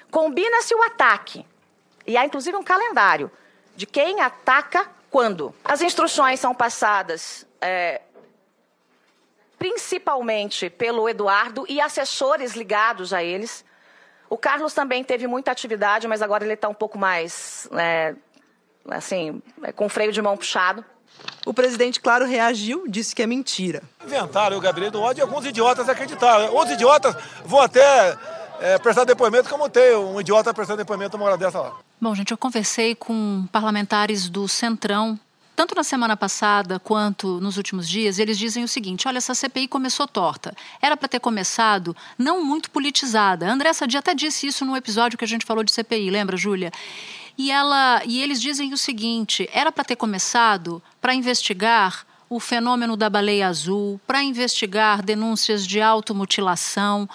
Combina-se 0.10 0.74
o 0.74 0.84
ataque, 0.84 1.46
e 2.08 2.18
há 2.18 2.26
inclusive 2.26 2.58
um 2.58 2.64
calendário 2.64 3.30
de 3.76 3.86
quem 3.86 4.20
ataca 4.22 4.90
quando. 5.12 5.54
As 5.64 5.81
instruções 5.81 6.40
são 6.40 6.54
passadas 6.54 7.46
é, 7.62 8.02
principalmente 9.60 10.70
pelo 10.70 11.08
Eduardo 11.10 11.66
e 11.68 11.81
assessores 11.81 12.56
ligados 12.56 13.14
a 13.14 13.22
eles. 13.22 13.66
O 14.30 14.38
Carlos 14.38 14.74
também 14.74 15.04
teve 15.04 15.26
muita 15.28 15.52
atividade, 15.52 16.08
mas 16.08 16.22
agora 16.22 16.44
ele 16.44 16.54
está 16.54 16.70
um 16.70 16.74
pouco 16.74 16.98
mais, 16.98 17.68
né, 17.72 18.16
assim, 18.90 19.42
é, 19.64 19.72
com 19.72 19.90
freio 19.90 20.12
de 20.12 20.22
mão 20.22 20.38
puxado. 20.38 20.86
O 21.46 21.54
presidente, 21.54 22.00
claro, 22.00 22.26
reagiu, 22.26 22.86
disse 22.88 23.16
que 23.16 23.22
é 23.22 23.28
mentira. 23.28 23.81
Inventaram 24.06 24.58
o 24.58 24.62
gabinete 24.62 24.92
do 24.92 25.02
ódio 25.02 25.22
e 25.22 25.24
alguns 25.24 25.46
idiotas 25.46 25.90
acreditaram. 25.90 26.54
Outros 26.54 26.76
idiotas 26.76 27.16
vão 27.44 27.60
até 27.60 28.16
é, 28.62 28.78
prestar 28.78 29.04
depoimento, 29.04 29.50
como 29.50 29.70
tem 29.70 29.96
um 29.96 30.20
idiota 30.22 30.54
prestando 30.54 30.78
depoimento 30.78 31.18
uma 31.18 31.26
hora 31.26 31.38
dessa 31.38 31.60
lá. 31.60 31.78
Bom, 32.00 32.14
gente, 32.16 32.31
eu 32.31 32.38
conversei 32.38 32.96
com 32.96 33.46
parlamentares 33.52 34.30
do 34.30 34.48
Centrão 34.48 35.20
tanto 35.60 35.76
na 35.76 35.84
semana 35.84 36.16
passada 36.16 36.80
quanto 36.80 37.42
nos 37.42 37.58
últimos 37.58 37.90
dias, 37.90 38.18
eles 38.18 38.38
dizem 38.38 38.64
o 38.64 38.68
seguinte: 38.68 39.10
olha, 39.10 39.18
essa 39.18 39.36
CPI 39.36 39.68
começou 39.68 40.08
torta. 40.08 40.56
Era 40.82 40.96
para 40.96 41.10
ter 41.10 41.20
começado 41.20 41.94
não 42.18 42.42
muito 42.46 42.72
politizada. 42.72 43.46
A 43.46 43.52
Andressa 43.52 43.86
Dia 43.86 44.00
até 44.00 44.16
disse 44.16 44.48
isso 44.48 44.64
no 44.64 44.78
episódio 44.78 45.18
que 45.18 45.26
a 45.26 45.28
gente 45.28 45.46
falou 45.46 45.62
de 45.62 45.74
CPI, 45.74 46.10
lembra, 46.12 46.38
Júlia? 46.38 46.72
E, 47.38 47.52
ela, 47.52 48.02
e 48.06 48.22
eles 48.22 48.40
dizem 48.40 48.72
o 48.72 48.78
seguinte: 48.78 49.50
era 49.52 49.70
para 49.70 49.84
ter 49.84 49.98
começado 49.98 50.82
para 51.02 51.14
investigar 51.14 52.06
o 52.30 52.40
fenômeno 52.40 52.96
da 52.96 53.10
baleia 53.10 53.50
azul, 53.50 54.00
para 54.08 54.24
investigar 54.24 55.02
denúncias 55.02 55.68
de 55.68 55.82
automutilação, 55.82 57.10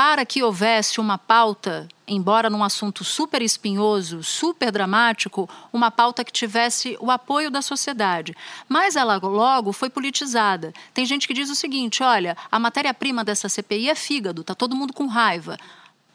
para 0.00 0.24
que 0.24 0.42
houvesse 0.42 0.98
uma 0.98 1.18
pauta, 1.18 1.86
embora 2.08 2.48
num 2.48 2.64
assunto 2.64 3.04
super 3.04 3.42
espinhoso, 3.42 4.22
super 4.22 4.72
dramático, 4.72 5.46
uma 5.70 5.90
pauta 5.90 6.24
que 6.24 6.32
tivesse 6.32 6.96
o 6.98 7.10
apoio 7.10 7.50
da 7.50 7.60
sociedade. 7.60 8.34
Mas 8.66 8.96
ela 8.96 9.18
logo 9.18 9.74
foi 9.74 9.90
politizada. 9.90 10.72
Tem 10.94 11.04
gente 11.04 11.28
que 11.28 11.34
diz 11.34 11.50
o 11.50 11.54
seguinte: 11.54 12.02
olha, 12.02 12.34
a 12.50 12.58
matéria-prima 12.58 13.22
dessa 13.22 13.46
CPI 13.46 13.90
é 13.90 13.94
fígado, 13.94 14.42
tá 14.42 14.54
todo 14.54 14.74
mundo 14.74 14.94
com 14.94 15.06
raiva 15.06 15.58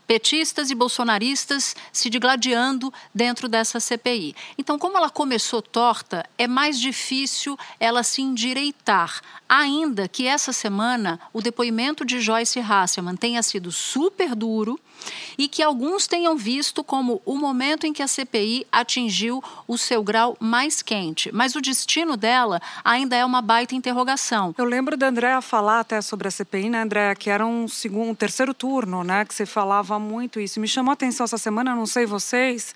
petistas 0.07 0.69
e 0.69 0.75
bolsonaristas 0.75 1.75
se 1.92 2.10
digladiando 2.10 2.94
dentro 3.13 3.48
dessa 3.48 3.80
CPI. 3.80 4.36
Então, 4.57 4.78
como 4.78 4.98
ela 4.98 5.10
começou 5.10 5.62
torta, 5.62 6.25
é 6.38 6.48
mais 6.48 6.80
difícil 6.80 7.57
ela 7.80 8.04
se 8.04 8.22
endireitar. 8.22 9.22
Ainda 9.48 10.07
que 10.07 10.28
essa 10.28 10.54
semana 10.54 11.19
o 11.34 11.42
depoimento 11.42 12.06
de 12.06 12.19
Joyce 12.19 12.60
Hasselman 12.60 13.16
tenha 13.16 13.42
sido 13.44 13.72
super 13.72 14.36
duro 14.36 14.80
e 15.38 15.47
que 15.47 15.62
alguns 15.62 16.07
tenham 16.07 16.36
visto 16.36 16.83
como 16.83 17.21
o 17.25 17.38
momento 17.38 17.86
em 17.86 17.94
que 17.94 18.01
a 18.01 18.07
CPI 18.07 18.65
atingiu 18.71 19.44
o 19.68 19.77
seu 19.77 20.03
grau 20.03 20.36
mais 20.39 20.81
quente. 20.81 21.31
Mas 21.33 21.56
o 21.56 21.62
destino 21.62 22.18
dela 22.18 22.62
ainda 22.83 23.15
é 23.15 23.25
uma 23.25 23.42
baita 23.42 23.75
interrogação. 23.75 24.53
Eu 24.57 24.65
lembro 24.65 24.97
da 24.97 25.07
Andréa 25.07 25.42
falar 25.42 25.81
até 25.81 26.01
sobre 26.01 26.27
a 26.27 26.31
CPI, 26.31 26.69
né, 26.69 26.81
Andréa, 26.81 27.15
que 27.15 27.30
era 27.30 27.45
um 27.45 27.68
segundo, 27.68 28.09
um 28.12 28.15
terceiro 28.15 28.53
turno, 28.53 29.03
né, 29.03 29.25
que 29.25 29.33
você 29.33 29.45
falava 29.45 30.00
muito 30.00 30.39
isso. 30.39 30.59
Me 30.59 30.68
chamou 30.68 30.92
a 30.92 30.94
atenção 30.94 31.24
essa 31.24 31.38
semana, 31.38 31.75
não 31.75 31.86
sei 31.86 32.06
vocês, 32.06 32.75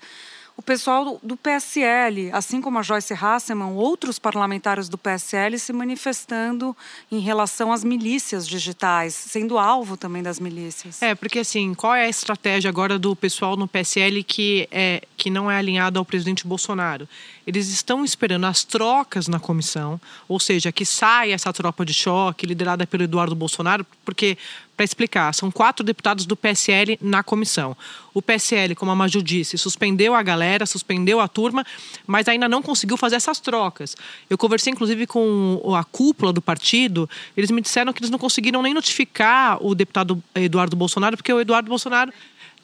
o 0.60 0.62
pessoal 0.62 1.18
do 1.22 1.38
PSL, 1.38 2.30
assim 2.32 2.60
como 2.60 2.78
a 2.78 2.82
Joyce 2.82 3.14
Hasselman, 3.14 3.72
outros 3.72 4.18
parlamentares 4.18 4.90
do 4.90 4.98
PSL 4.98 5.58
se 5.58 5.72
manifestando 5.72 6.76
em 7.10 7.18
relação 7.18 7.72
às 7.72 7.82
milícias 7.82 8.46
digitais, 8.46 9.14
sendo 9.14 9.58
alvo 9.58 9.96
também 9.96 10.22
das 10.22 10.38
milícias. 10.38 11.00
É, 11.00 11.14
porque 11.14 11.38
assim, 11.38 11.72
qual 11.72 11.94
é 11.94 12.04
a 12.04 12.08
estratégia 12.10 12.68
agora 12.68 12.98
do 12.98 13.16
pessoal 13.16 13.56
no 13.56 13.66
PSL 13.66 14.22
que, 14.22 14.68
é, 14.70 15.02
que 15.16 15.30
não 15.30 15.50
é 15.50 15.56
alinhado 15.56 15.98
ao 15.98 16.04
presidente 16.04 16.46
Bolsonaro? 16.46 17.08
Eles 17.46 17.68
estão 17.68 18.04
esperando 18.04 18.44
as 18.44 18.62
trocas 18.62 19.28
na 19.28 19.40
comissão, 19.40 19.98
ou 20.28 20.38
seja, 20.38 20.70
que 20.70 20.84
saia 20.84 21.32
essa 21.32 21.50
tropa 21.54 21.86
de 21.86 21.94
choque 21.94 22.44
liderada 22.44 22.86
pelo 22.86 23.04
Eduardo 23.04 23.34
Bolsonaro, 23.34 23.86
porque 24.04 24.36
para 24.80 24.84
explicar, 24.86 25.34
são 25.34 25.50
quatro 25.50 25.84
deputados 25.84 26.24
do 26.24 26.34
PSL 26.34 26.98
na 27.02 27.22
comissão. 27.22 27.76
O 28.14 28.22
PSL, 28.22 28.74
como 28.74 28.90
a 28.90 28.96
Maju 28.96 29.22
disse, 29.22 29.58
suspendeu 29.58 30.14
a 30.14 30.22
galera, 30.22 30.64
suspendeu 30.64 31.20
a 31.20 31.28
turma, 31.28 31.66
mas 32.06 32.26
ainda 32.28 32.48
não 32.48 32.62
conseguiu 32.62 32.96
fazer 32.96 33.16
essas 33.16 33.38
trocas. 33.40 33.94
Eu 34.30 34.38
conversei, 34.38 34.72
inclusive, 34.72 35.06
com 35.06 35.60
a 35.78 35.84
cúpula 35.84 36.32
do 36.32 36.40
partido, 36.40 37.08
eles 37.36 37.50
me 37.50 37.60
disseram 37.60 37.92
que 37.92 38.00
eles 38.00 38.08
não 38.08 38.18
conseguiram 38.18 38.62
nem 38.62 38.72
notificar 38.72 39.62
o 39.62 39.74
deputado 39.74 40.22
Eduardo 40.34 40.74
Bolsonaro, 40.76 41.14
porque 41.14 41.30
o 41.30 41.38
Eduardo 41.38 41.68
Bolsonaro. 41.68 42.10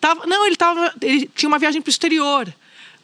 Tava, 0.00 0.26
não, 0.26 0.46
ele, 0.46 0.56
tava, 0.56 0.94
ele 1.02 1.30
tinha 1.35 1.49
uma 1.49 1.58
viagem 1.58 1.82
para 1.82 1.88
o 1.88 1.92
exterior 1.92 2.50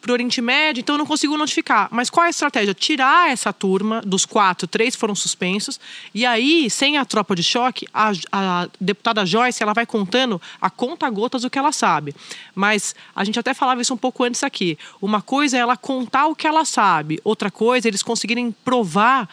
para 0.02 0.10
o 0.10 0.12
Oriente 0.12 0.42
Médio, 0.42 0.80
então 0.80 0.98
não 0.98 1.06
conseguiu 1.06 1.38
notificar. 1.38 1.88
Mas 1.92 2.10
qual 2.10 2.24
é 2.24 2.26
a 2.26 2.30
estratégia? 2.30 2.74
Tirar 2.74 3.30
essa 3.30 3.52
turma, 3.52 4.02
dos 4.04 4.26
quatro, 4.26 4.66
três 4.66 4.96
foram 4.96 5.14
suspensos, 5.14 5.78
e 6.12 6.26
aí, 6.26 6.68
sem 6.68 6.98
a 6.98 7.04
tropa 7.04 7.36
de 7.36 7.42
choque, 7.42 7.86
a, 7.94 8.12
a 8.32 8.68
deputada 8.80 9.24
Joyce 9.24 9.62
ela 9.62 9.72
vai 9.72 9.86
contando 9.86 10.42
a 10.60 10.68
conta 10.68 11.08
gotas 11.08 11.44
o 11.44 11.50
que 11.50 11.58
ela 11.58 11.70
sabe. 11.70 12.14
Mas 12.54 12.94
a 13.14 13.22
gente 13.22 13.38
até 13.38 13.54
falava 13.54 13.80
isso 13.80 13.94
um 13.94 13.96
pouco 13.96 14.24
antes 14.24 14.42
aqui. 14.42 14.76
Uma 15.00 15.22
coisa 15.22 15.56
é 15.56 15.60
ela 15.60 15.76
contar 15.76 16.26
o 16.26 16.34
que 16.34 16.46
ela 16.46 16.64
sabe, 16.64 17.20
outra 17.22 17.50
coisa 17.50 17.86
é 17.86 17.88
eles 17.88 18.02
conseguirem 18.02 18.50
provar, 18.64 19.28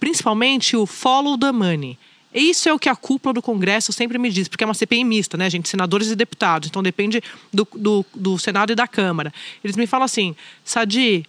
principalmente 0.00 0.74
o 0.76 0.86
follow 0.86 1.36
the 1.36 1.52
money. 1.52 1.98
Isso 2.34 2.68
é 2.68 2.72
o 2.72 2.78
que 2.78 2.88
a 2.88 2.96
cúpula 2.96 3.32
do 3.32 3.40
Congresso 3.40 3.92
sempre 3.92 4.18
me 4.18 4.28
diz, 4.28 4.48
porque 4.48 4.64
é 4.64 4.66
uma 4.66 4.74
CPI 4.74 5.04
mista, 5.04 5.36
né, 5.36 5.48
gente? 5.48 5.68
Senadores 5.68 6.08
e 6.08 6.16
deputados. 6.16 6.68
Então 6.68 6.82
depende 6.82 7.22
do, 7.52 7.66
do, 7.74 8.04
do 8.12 8.38
Senado 8.38 8.72
e 8.72 8.74
da 8.74 8.88
Câmara. 8.88 9.32
Eles 9.62 9.76
me 9.76 9.86
falam 9.86 10.04
assim, 10.04 10.34
Sadi, 10.64 11.24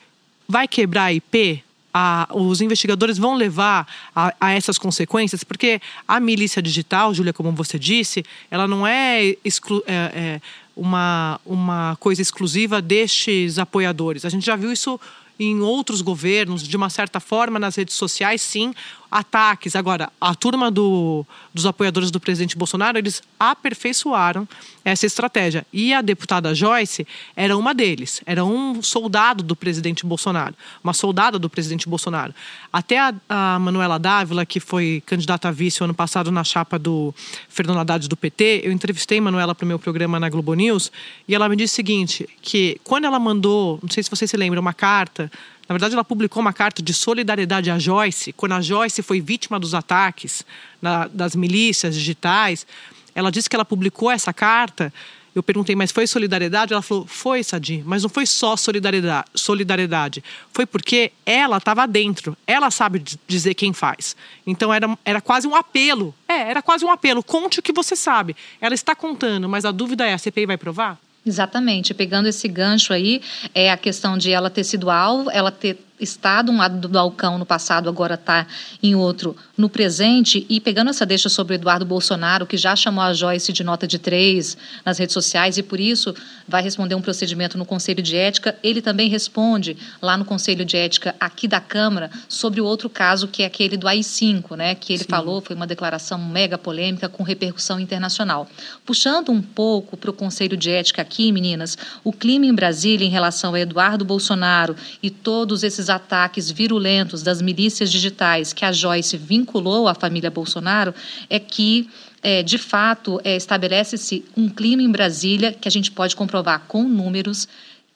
vai 0.47 0.67
quebrar 0.67 1.05
a 1.05 1.13
IP? 1.13 1.63
A, 1.97 2.27
os 2.33 2.59
investigadores 2.59 3.17
vão 3.17 3.35
levar 3.35 3.87
a, 4.13 4.33
a, 4.41 4.51
essas 4.51 4.77
consequências, 4.77 5.45
porque 5.45 5.79
a 6.05 6.19
milícia 6.19 6.61
digital, 6.61 7.13
Júlia, 7.13 7.31
como 7.31 7.53
você 7.53 7.79
disse, 7.79 8.25
ela 8.51 8.67
não 8.67 8.85
é, 8.85 9.37
exclu, 9.45 9.81
é, 9.87 9.93
é 9.93 10.41
uma, 10.75 11.39
uma 11.45 11.95
coisa 11.99 12.21
exclusiva 12.21 12.81
destes 12.81 13.57
apoiadores. 13.57 14.25
A 14.25 14.29
gente 14.29 14.45
já 14.45 14.57
viu 14.57 14.73
isso 14.73 14.99
em 15.39 15.61
outros 15.61 16.01
governos, 16.01 16.67
de 16.67 16.75
uma 16.75 16.89
certa 16.89 17.19
forma, 17.19 17.59
nas 17.59 17.75
redes 17.75 17.95
sociais, 17.95 18.41
sim, 18.41 18.73
ataques. 19.15 19.77
Agora, 19.77 20.11
a 20.19 20.35
turma 20.35 20.69
do, 20.69 21.25
dos 21.53 21.65
apoiadores 21.65 22.11
do 22.11 22.19
presidente 22.19 22.57
Bolsonaro, 22.57 22.97
eles 22.97 23.23
aperfeiçoaram 23.39 24.45
essa 24.83 25.05
estratégia. 25.05 25.65
E 25.71 25.93
a 25.93 26.01
deputada 26.01 26.53
Joyce 26.53 27.07
era 27.33 27.55
uma 27.55 27.73
deles, 27.73 28.21
era 28.25 28.43
um 28.43 28.83
soldado 28.83 29.41
do 29.41 29.55
presidente 29.55 30.05
Bolsonaro, 30.05 30.53
uma 30.83 30.91
soldada 30.91 31.39
do 31.39 31.49
presidente 31.49 31.87
Bolsonaro. 31.87 32.35
Até 32.73 32.99
a, 32.99 33.13
a 33.29 33.57
Manuela 33.57 33.97
Dávila, 33.97 34.45
que 34.45 34.59
foi 34.59 35.01
candidata 35.05 35.47
a 35.47 35.51
vice 35.51 35.81
ano 35.81 35.93
passado 35.93 36.29
na 36.29 36.43
chapa 36.43 36.77
do 36.77 37.15
Fernando 37.47 37.79
Haddad 37.79 38.09
do 38.09 38.17
PT, 38.17 38.61
eu 38.65 38.71
entrevistei 38.73 39.21
Manuela 39.21 39.55
para 39.55 39.63
o 39.63 39.67
meu 39.67 39.79
programa 39.79 40.19
na 40.19 40.27
Globo 40.27 40.53
News 40.53 40.91
e 41.25 41.33
ela 41.33 41.47
me 41.47 41.55
disse 41.55 41.73
o 41.73 41.75
seguinte, 41.77 42.27
que 42.41 42.81
quando 42.83 43.05
ela 43.05 43.17
mandou, 43.17 43.79
não 43.81 43.89
sei 43.89 44.03
se 44.03 44.09
você 44.09 44.27
se 44.27 44.35
lembra, 44.35 44.59
uma 44.59 44.73
carta 44.73 45.31
na 45.67 45.73
verdade, 45.73 45.95
ela 45.95 46.03
publicou 46.03 46.41
uma 46.41 46.53
carta 46.53 46.81
de 46.81 46.93
solidariedade 46.93 47.71
à 47.71 47.79
Joyce, 47.79 48.31
quando 48.33 48.53
a 48.53 48.61
Joyce 48.61 49.01
foi 49.01 49.19
vítima 49.19 49.59
dos 49.59 49.73
ataques 49.73 50.45
na, 50.81 51.07
das 51.07 51.35
milícias 51.35 51.95
digitais. 51.95 52.67
Ela 53.15 53.31
disse 53.31 53.49
que 53.49 53.55
ela 53.55 53.65
publicou 53.65 54.11
essa 54.11 54.31
carta. 54.31 54.93
Eu 55.33 55.41
perguntei, 55.41 55.75
mas 55.75 55.91
foi 55.91 56.05
solidariedade? 56.05 56.71
Ela 56.71 56.81
falou, 56.83 57.05
foi, 57.07 57.43
Sadi, 57.43 57.83
mas 57.85 58.03
não 58.03 58.09
foi 58.09 58.25
só 58.25 58.55
solidariedade. 58.55 59.27
solidariedade. 59.33 60.23
Foi 60.53 60.65
porque 60.65 61.11
ela 61.25 61.57
estava 61.57 61.87
dentro, 61.87 62.37
ela 62.45 62.69
sabe 62.69 63.03
dizer 63.27 63.53
quem 63.55 63.73
faz. 63.73 64.15
Então 64.45 64.73
era, 64.73 64.97
era 65.03 65.19
quase 65.19 65.47
um 65.47 65.55
apelo. 65.55 66.13
É, 66.27 66.51
era 66.51 66.61
quase 66.61 66.85
um 66.85 66.91
apelo. 66.91 67.23
Conte 67.23 67.59
o 67.59 67.61
que 67.61 67.73
você 67.73 67.95
sabe. 67.95 68.35
Ela 68.61 68.75
está 68.75 68.95
contando, 68.95 69.49
mas 69.49 69.65
a 69.65 69.71
dúvida 69.71 70.05
é: 70.05 70.13
a 70.13 70.17
CPI 70.17 70.45
vai 70.45 70.57
provar? 70.57 70.97
Exatamente. 71.25 71.93
Pegando 71.93 72.27
esse 72.27 72.47
gancho 72.47 72.93
aí, 72.93 73.21
é 73.53 73.71
a 73.71 73.77
questão 73.77 74.17
de 74.17 74.31
ela 74.31 74.49
ter 74.49 74.63
sido 74.63 74.89
alvo, 74.89 75.31
ela 75.31 75.51
ter 75.51 75.77
estado 75.99 76.51
um 76.51 76.57
lado 76.57 76.79
do 76.79 76.89
balcão 76.89 77.37
no 77.37 77.45
passado, 77.45 77.87
agora 77.87 78.15
está 78.15 78.45
em 78.81 78.95
outro 78.95 79.35
no 79.57 79.69
presente. 79.69 80.45
E 80.49 80.59
pegando 80.59 80.89
essa 80.89 81.05
deixa 81.05 81.29
sobre 81.29 81.55
Eduardo 81.55 81.85
Bolsonaro, 81.85 82.45
que 82.45 82.57
já 82.57 82.75
chamou 82.75 83.03
a 83.03 83.13
Joyce 83.13 83.53
de 83.53 83.63
nota 83.63 83.87
de 83.87 83.97
três 83.97 84.57
nas 84.83 84.97
redes 84.97 85.13
sociais 85.13 85.57
e 85.57 85.63
por 85.63 85.79
isso 85.79 86.13
vai 86.47 86.61
responder 86.61 86.95
um 86.95 87.01
procedimento 87.01 87.57
no 87.57 87.65
Conselho 87.65 88.03
de 88.03 88.15
Ética, 88.15 88.57
ele 88.61 88.81
também 88.81 89.09
responde 89.09 89.77
lá 90.01 90.17
no 90.17 90.25
Conselho 90.25 90.65
de 90.65 90.75
Ética 90.75 91.15
aqui 91.19 91.47
da 91.47 91.59
Câmara 91.59 92.09
sobre 92.27 92.59
o 92.59 92.65
outro 92.65 92.89
caso, 92.89 93.27
que 93.27 93.43
é 93.43 93.45
aquele 93.45 93.77
do 93.77 93.87
AI-5, 93.87 94.55
né, 94.55 94.75
que 94.75 94.93
ele 94.93 95.03
Sim. 95.03 95.09
falou, 95.09 95.41
foi 95.41 95.55
uma 95.55 95.67
declaração 95.67 96.17
mega 96.17 96.57
polêmica 96.57 97.07
com 97.07 97.23
repercussão 97.23 97.79
internacional. 97.79 98.47
Puxando 98.85 99.31
um 99.31 99.41
pouco 99.41 99.95
para 99.95 100.09
o 100.09 100.13
Conselho 100.13 100.57
de 100.57 100.69
Ética 100.69 101.01
aqui, 101.01 101.31
meninas, 101.31 101.77
o 102.03 102.11
clima 102.11 102.45
em 102.45 102.53
Brasília 102.53 103.05
em 103.05 103.09
relação 103.09 103.53
a 103.53 103.59
Eduardo 103.59 104.03
Bolsonaro 104.03 104.75
e 105.01 105.09
todos 105.09 105.63
esses 105.63 105.84
esses 105.85 105.89
ataques 105.89 106.49
virulentos 106.49 107.21
das 107.21 107.41
milícias 107.41 107.91
digitais 107.91 108.53
que 108.53 108.65
a 108.65 108.71
Joyce 108.71 109.17
vinculou 109.17 109.87
à 109.87 109.93
família 109.93 110.31
Bolsonaro 110.31 110.93
é 111.29 111.39
que 111.39 111.89
é, 112.23 112.41
de 112.41 112.57
fato, 112.57 113.21
é, 113.23 113.35
estabelece-se 113.35 114.25
um 114.35 114.49
clima 114.49 114.81
em 114.81 114.89
Brasília 114.89 115.53
que 115.53 115.67
a 115.67 115.71
gente 115.71 115.91
pode 115.91 116.15
comprovar 116.15 116.63
com 116.67 116.83
números 116.83 117.47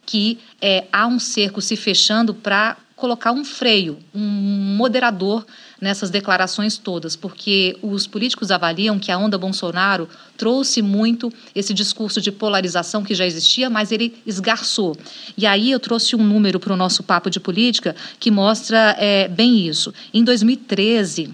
que 0.05 0.37
é, 0.61 0.85
há 0.91 1.07
um 1.07 1.19
cerco 1.19 1.61
se 1.61 1.75
fechando 1.75 2.33
para 2.33 2.77
colocar 2.95 3.31
um 3.31 3.43
freio, 3.43 3.97
um 4.13 4.75
moderador 4.77 5.45
nessas 5.81 6.09
declarações 6.09 6.77
todas, 6.77 7.15
porque 7.15 7.77
os 7.81 8.05
políticos 8.05 8.51
avaliam 8.51 8.99
que 8.99 9.11
a 9.11 9.17
onda 9.17 9.37
Bolsonaro 9.37 10.07
trouxe 10.37 10.81
muito 10.81 11.31
esse 11.55 11.73
discurso 11.73 12.21
de 12.21 12.31
polarização 12.31 13.03
que 13.03 13.15
já 13.15 13.25
existia, 13.25 13.69
mas 13.69 13.91
ele 13.91 14.15
esgarçou. 14.25 14.95
E 15.37 15.45
aí 15.45 15.71
eu 15.71 15.79
trouxe 15.79 16.15
um 16.15 16.23
número 16.23 16.59
para 16.59 16.73
o 16.73 16.77
nosso 16.77 17.03
papo 17.03 17.29
de 17.29 17.39
política 17.39 17.95
que 18.19 18.31
mostra 18.31 18.95
é, 18.99 19.27
bem 19.27 19.67
isso. 19.67 19.93
Em 20.13 20.23
2013, 20.23 21.33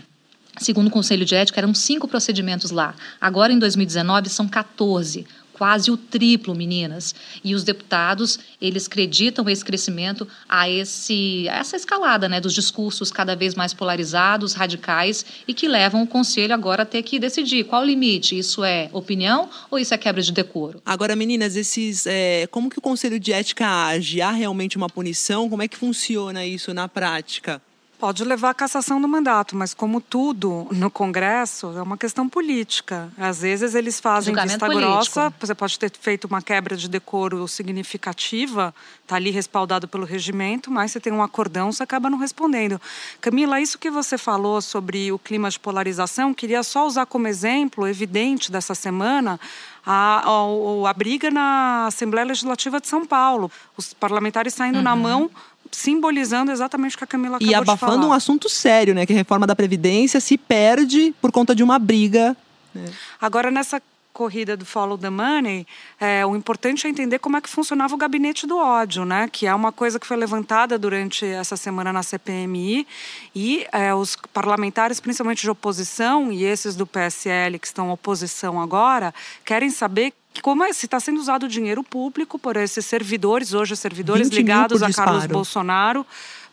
Segundo 0.58 0.88
o 0.88 0.90
Conselho 0.90 1.26
de 1.26 1.36
Ética, 1.36 1.60
eram 1.60 1.74
cinco 1.74 2.08
procedimentos 2.08 2.72
lá. 2.72 2.96
Agora, 3.20 3.52
em 3.52 3.60
2019, 3.60 4.30
são 4.30 4.48
14 4.48 5.28
quase 5.58 5.90
o 5.90 5.96
triplo, 5.96 6.54
meninas. 6.54 7.16
E 7.44 7.56
os 7.56 7.64
deputados, 7.64 8.38
eles 8.62 8.88
acreditam 8.88 9.50
esse 9.50 9.64
crescimento 9.64 10.28
a, 10.50 10.70
esse, 10.70 11.48
a 11.50 11.60
essa 11.60 11.78
escalada 11.78 12.28
né, 12.28 12.42
dos 12.42 12.54
discursos 12.54 13.10
cada 13.10 13.36
vez 13.36 13.56
mais 13.56 13.74
polarizados, 13.74 14.54
radicais, 14.54 15.26
e 15.48 15.54
que 15.54 15.68
levam 15.68 16.04
o 16.04 16.08
Conselho 16.08 16.54
agora 16.54 16.84
a 16.84 16.86
ter 16.86 17.04
que 17.04 17.18
decidir 17.18 17.64
qual 17.64 17.84
o 17.84 17.86
limite. 17.86 18.38
Isso 18.38 18.64
é 18.64 18.90
opinião 18.92 19.50
ou 19.72 19.80
isso 19.80 19.94
é 19.94 19.98
quebra 19.98 20.22
de 20.22 20.34
decoro? 20.34 20.82
Agora, 20.86 21.16
meninas, 21.16 21.56
esses, 21.56 22.06
é, 22.06 22.48
como 22.48 22.70
que 22.70 22.78
o 22.78 22.82
Conselho 22.82 23.20
de 23.20 23.32
Ética 23.32 23.86
age? 23.86 24.22
Há 24.22 24.32
realmente 24.32 24.76
uma 24.76 24.90
punição? 24.90 25.50
Como 25.50 25.64
é 25.64 25.68
que 25.68 25.78
funciona 25.78 26.46
isso 26.46 26.74
na 26.74 26.90
prática? 26.90 27.62
Pode 28.06 28.24
levar 28.24 28.52
à 28.52 28.54
cassação 28.54 29.02
do 29.02 29.08
mandato, 29.08 29.56
mas 29.56 29.74
como 29.74 30.00
tudo 30.00 30.68
no 30.70 30.92
Congresso, 30.92 31.74
é 31.76 31.82
uma 31.82 31.98
questão 31.98 32.30
política. 32.30 33.12
Às 33.18 33.42
vezes 33.42 33.74
eles 33.74 34.00
fazem 34.00 34.32
Julgamento 34.32 34.52
vista 34.52 34.68
político. 34.68 34.94
grossa, 34.94 35.34
você 35.40 35.56
pode 35.56 35.80
ter 35.80 35.92
feito 36.00 36.26
uma 36.26 36.40
quebra 36.40 36.78
de 36.78 36.88
decoro 36.88 37.48
significativa, 37.48 38.76
está 39.02 39.16
ali 39.16 39.32
respaldado 39.32 39.88
pelo 39.88 40.06
regimento, 40.06 40.70
mas 40.70 40.92
você 40.92 41.00
tem 41.00 41.12
um 41.12 41.24
acordão, 41.24 41.72
você 41.72 41.82
acaba 41.82 42.08
não 42.08 42.20
respondendo. 42.20 42.80
Camila, 43.20 43.60
isso 43.60 43.80
que 43.80 43.90
você 43.90 44.20
falou 44.20 44.62
sobre 44.62 45.12
o 45.12 45.18
clima 45.18 45.50
de 45.50 45.60
polarização, 45.60 46.32
queria 46.32 46.62
só 46.62 46.86
usar 46.86 47.08
como 47.08 47.28
exemplo 47.28 47.88
evidente 47.88 48.52
dessa 48.52 48.76
semana 48.76 49.40
a, 49.84 50.24
a, 50.30 50.90
a 50.90 50.94
briga 50.94 51.32
na 51.32 51.88
Assembleia 51.88 52.28
Legislativa 52.28 52.80
de 52.80 52.88
São 52.88 53.04
Paulo. 53.04 53.52
Os 53.76 53.96
parlamentares 53.96 54.54
saindo 54.54 54.78
uhum. 54.78 54.84
na 54.84 54.96
mão 54.96 55.32
simbolizando 55.72 56.52
exatamente 56.52 56.96
o 56.96 56.98
que 56.98 57.04
a 57.04 57.08
Camila 57.08 57.38
acabou 57.38 57.52
E 57.52 57.56
abafando 57.56 58.08
um 58.08 58.14
assunto 58.14 58.50
sério, 58.50 58.94
né? 58.94 59.06
Que 59.06 59.14
a 59.14 59.16
reforma 59.16 59.46
da 59.46 59.56
Previdência 59.56 60.20
se 60.20 60.38
perde 60.38 61.14
por 61.22 61.32
conta 61.32 61.56
de 61.56 61.64
uma 61.64 61.78
briga. 61.80 62.36
Né? 62.74 62.86
Agora, 63.20 63.52
nessa 63.52 63.82
corrida 64.16 64.56
do 64.56 64.66
Follow 64.66 64.98
the 64.98 65.10
Money, 65.10 65.68
é, 66.00 66.26
o 66.26 66.38
importante 66.38 66.88
é 66.88 66.90
entender 66.90 67.20
como 67.20 67.36
é 67.36 67.42
que 67.42 67.50
funcionava 67.50 67.94
o 67.94 67.98
gabinete 67.98 68.48
do 68.48 68.58
ódio, 68.58 69.04
né? 69.04 69.28
Que 69.30 69.46
é 69.46 69.54
uma 69.54 69.74
coisa 69.74 70.00
que 70.00 70.08
foi 70.08 70.16
levantada 70.16 70.80
durante 70.80 71.26
essa 71.26 71.58
semana 71.58 71.92
na 71.92 72.02
CPMI 72.02 72.88
e 73.36 73.68
é, 73.74 73.94
os 73.94 74.16
parlamentares, 74.34 75.02
principalmente 75.02 75.42
de 75.42 75.50
oposição 75.50 76.32
e 76.32 76.46
esses 76.46 76.78
do 76.78 76.88
PSL 76.88 77.60
que 77.60 77.68
estão 77.68 77.92
oposição 77.92 78.62
agora, 78.62 79.14
querem 79.44 79.70
saber 79.70 80.14
como 80.42 80.64
é, 80.64 80.74
se 80.74 80.86
está 80.86 81.00
sendo 81.00 81.20
usado 81.20 81.44
o 81.44 81.48
dinheiro 81.48 81.84
público 81.84 82.38
por 82.38 82.56
esses 82.58 82.86
servidores, 82.86 83.54
hoje 83.54 83.76
servidores 83.76 84.30
ligados 84.30 84.82
a 84.84 84.92
Carlos 84.92 85.26
Bolsonaro, 85.26 86.06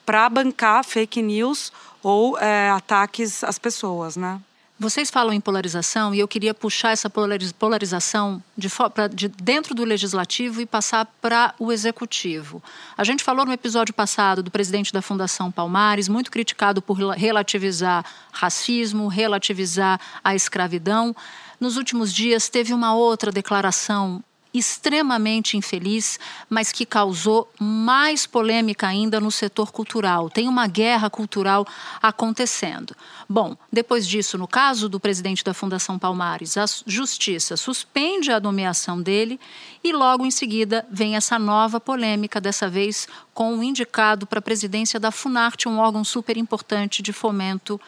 para 0.05 0.29
bancar 0.29 0.85
fake 0.85 1.23
news 1.23 1.73
ou 2.03 2.39
é, 2.39 2.71
ataques 2.71 3.45
às 3.45 3.59
pessoas, 3.59 4.17
né? 4.17 4.41
Vocês 4.83 5.11
falam 5.11 5.33
em 5.33 5.41
polarização 5.41 6.13
e 6.13 6.19
eu 6.19 6.27
queria 6.27 6.53
puxar 6.53 6.91
essa 6.91 7.09
polarização 7.09 8.43
de, 8.57 8.69
de 9.15 9.29
dentro 9.29 9.77
do 9.77 9.85
legislativo 9.85 10.61
e 10.61 10.67
passar 10.67 11.07
para 11.21 11.55
o 11.57 11.71
executivo. 11.71 12.61
A 12.99 13.05
gente 13.05 13.23
falou 13.23 13.47
no 13.47 13.53
episódio 13.53 13.95
passado 13.95 14.43
do 14.43 14.51
presidente 14.51 14.93
da 14.93 15.01
Fundação 15.01 15.53
Palmares, 15.53 16.09
muito 16.09 16.33
criticado 16.33 16.83
por 16.83 16.95
relativizar 16.95 18.05
racismo, 18.33 19.07
relativizar 19.07 20.01
a 20.25 20.35
escravidão. 20.35 21.15
Nos 21.63 21.77
últimos 21.77 22.13
dias, 22.13 22.49
teve 22.49 22.75
uma 22.75 22.93
outra 22.93 23.31
declaração 23.31 24.21
extremamente 24.53 25.57
infeliz, 25.57 26.19
mas 26.51 26.73
que 26.73 26.85
causou 26.85 27.49
mais 27.57 28.27
polêmica 28.27 28.89
ainda 28.89 29.21
no 29.21 29.31
setor 29.31 29.71
cultural. 29.71 30.29
Tem 30.29 30.49
uma 30.49 30.67
guerra 30.67 31.09
cultural 31.09 31.65
acontecendo. 32.03 32.97
Bom, 33.29 33.57
depois 33.73 34.09
disso, 34.09 34.37
no 34.37 34.49
caso 34.49 34.89
do 34.89 34.99
presidente 34.99 35.45
da 35.45 35.55
Fundação 35.55 36.01
Palmares, 36.01 36.57
a 36.57 36.65
Justiça 36.85 37.57
suspende 37.57 38.33
a 38.33 38.41
nomeação 38.41 39.01
dele 39.01 39.39
e 39.85 39.93
logo 39.93 40.27
em 40.27 40.33
seguida 40.33 40.85
vem 40.91 41.15
essa 41.15 41.39
nova 41.39 41.79
polêmica, 41.79 42.41
dessa 42.41 42.69
vez 42.69 43.07
com 43.33 43.57
o 43.57 43.63
indicado 43.63 44.27
para 44.27 44.41
a 44.41 44.43
presidência 44.43 44.99
da 44.99 45.13
Funarte, 45.13 45.69
um 45.69 45.79
órgão 45.79 46.03
super 46.03 46.37
importante 46.37 47.05
de 47.05 47.13
fomento 47.13 47.81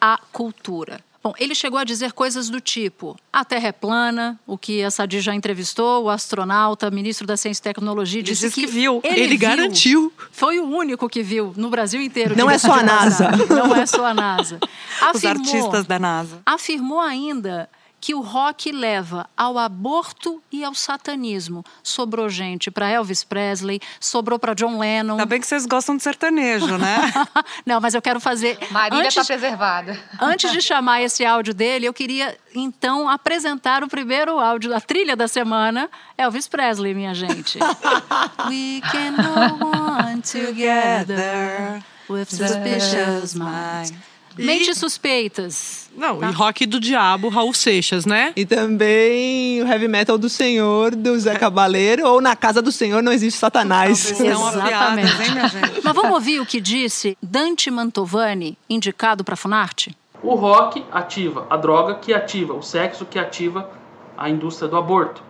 à 0.00 0.18
cultura. 0.32 1.00
Bom, 1.24 1.32
ele 1.38 1.54
chegou 1.54 1.78
a 1.78 1.84
dizer 1.84 2.12
coisas 2.12 2.50
do 2.50 2.60
tipo: 2.60 3.16
a 3.32 3.42
Terra 3.46 3.68
é 3.68 3.72
plana, 3.72 4.38
o 4.46 4.58
que 4.58 4.82
a 4.82 4.90
Sadi 4.90 5.20
já 5.20 5.34
entrevistou, 5.34 6.04
o 6.04 6.10
astronauta, 6.10 6.90
ministro 6.90 7.26
da 7.26 7.34
Ciência 7.34 7.62
e 7.62 7.64
Tecnologia, 7.64 8.22
disse, 8.22 8.42
disse 8.42 8.60
que, 8.60 8.66
que, 8.66 8.72
viu. 8.72 9.00
Ele, 9.02 9.20
ele 9.20 9.28
viu, 9.38 9.48
garantiu. 9.48 10.12
Foi 10.30 10.60
o 10.60 10.66
único 10.66 11.08
que 11.08 11.22
viu 11.22 11.54
no 11.56 11.70
Brasil 11.70 12.02
inteiro. 12.02 12.36
Não 12.36 12.50
é 12.50 12.58
só 12.58 12.74
a 12.74 12.82
NASA. 12.82 13.30
Não 13.48 13.74
é 13.74 13.86
só 13.86 14.04
a 14.04 14.12
NASA. 14.12 14.60
Afirmou, 15.00 15.14
Os 15.14 15.24
artistas 15.24 15.86
da 15.86 15.98
NASA. 15.98 16.42
Afirmou 16.44 17.00
ainda 17.00 17.70
que 18.04 18.14
o 18.14 18.20
rock 18.20 18.70
leva 18.70 19.26
ao 19.34 19.56
aborto 19.56 20.42
e 20.52 20.62
ao 20.62 20.74
satanismo. 20.74 21.64
Sobrou 21.82 22.28
gente 22.28 22.70
para 22.70 22.86
Elvis 22.86 23.24
Presley, 23.24 23.80
sobrou 23.98 24.38
para 24.38 24.52
John 24.52 24.78
Lennon. 24.78 25.14
Ainda 25.14 25.24
bem 25.24 25.40
que 25.40 25.46
vocês 25.46 25.64
gostam 25.64 25.96
de 25.96 26.02
sertanejo, 26.02 26.76
né? 26.76 26.98
Não, 27.64 27.80
mas 27.80 27.94
eu 27.94 28.02
quero 28.02 28.20
fazer. 28.20 28.58
Marília 28.70 29.08
está 29.08 29.22
antes, 29.22 29.26
preservada. 29.26 29.98
Antes 30.20 30.52
de 30.52 30.60
chamar 30.60 31.00
esse 31.00 31.24
áudio 31.24 31.54
dele, 31.54 31.86
eu 31.86 31.94
queria 31.94 32.36
então 32.54 33.08
apresentar 33.08 33.82
o 33.82 33.88
primeiro 33.88 34.38
áudio, 34.38 34.76
a 34.76 34.82
trilha 34.82 35.16
da 35.16 35.26
semana, 35.26 35.88
Elvis 36.18 36.46
Presley, 36.46 36.92
minha 36.92 37.14
gente. 37.14 37.58
We 38.50 38.82
can 38.82 39.16
go 39.16 39.64
on 39.64 40.20
together 40.20 41.82
with 42.10 42.26
suspicious 42.26 43.34
minds. 43.34 44.13
Mentes 44.36 44.78
suspeitas. 44.78 45.88
Não, 45.96 46.22
e 46.22 46.32
rock 46.32 46.66
do 46.66 46.80
diabo, 46.80 47.28
Raul 47.28 47.54
Seixas, 47.54 48.04
né? 48.04 48.32
E 48.34 48.44
também 48.44 49.62
o 49.62 49.66
heavy 49.66 49.86
metal 49.86 50.18
do 50.18 50.28
Senhor, 50.28 50.94
do 50.94 51.18
Zé 51.18 51.36
Cabaleiro, 51.36 52.06
ou 52.06 52.20
Na 52.20 52.34
Casa 52.34 52.60
do 52.60 52.72
Senhor 52.72 53.02
não 53.02 53.12
existe 53.12 53.38
Satanás. 53.38 54.10
Estão 54.10 54.46
afiadas, 54.46 55.20
hein, 55.20 55.32
minha 55.32 55.48
gente? 55.48 55.80
Mas 55.82 55.94
vamos 55.94 56.12
ouvir 56.12 56.40
o 56.40 56.46
que 56.46 56.60
disse 56.60 57.16
Dante 57.22 57.70
Mantovani, 57.70 58.58
indicado 58.68 59.22
para 59.22 59.36
Funarte? 59.36 59.96
O 60.22 60.34
rock 60.34 60.84
ativa 60.90 61.46
a 61.50 61.56
droga 61.56 61.96
que 61.96 62.12
ativa 62.12 62.54
o 62.54 62.62
sexo 62.62 63.04
que 63.04 63.18
ativa 63.18 63.70
a 64.16 64.28
indústria 64.28 64.68
do 64.68 64.76
aborto. 64.76 65.22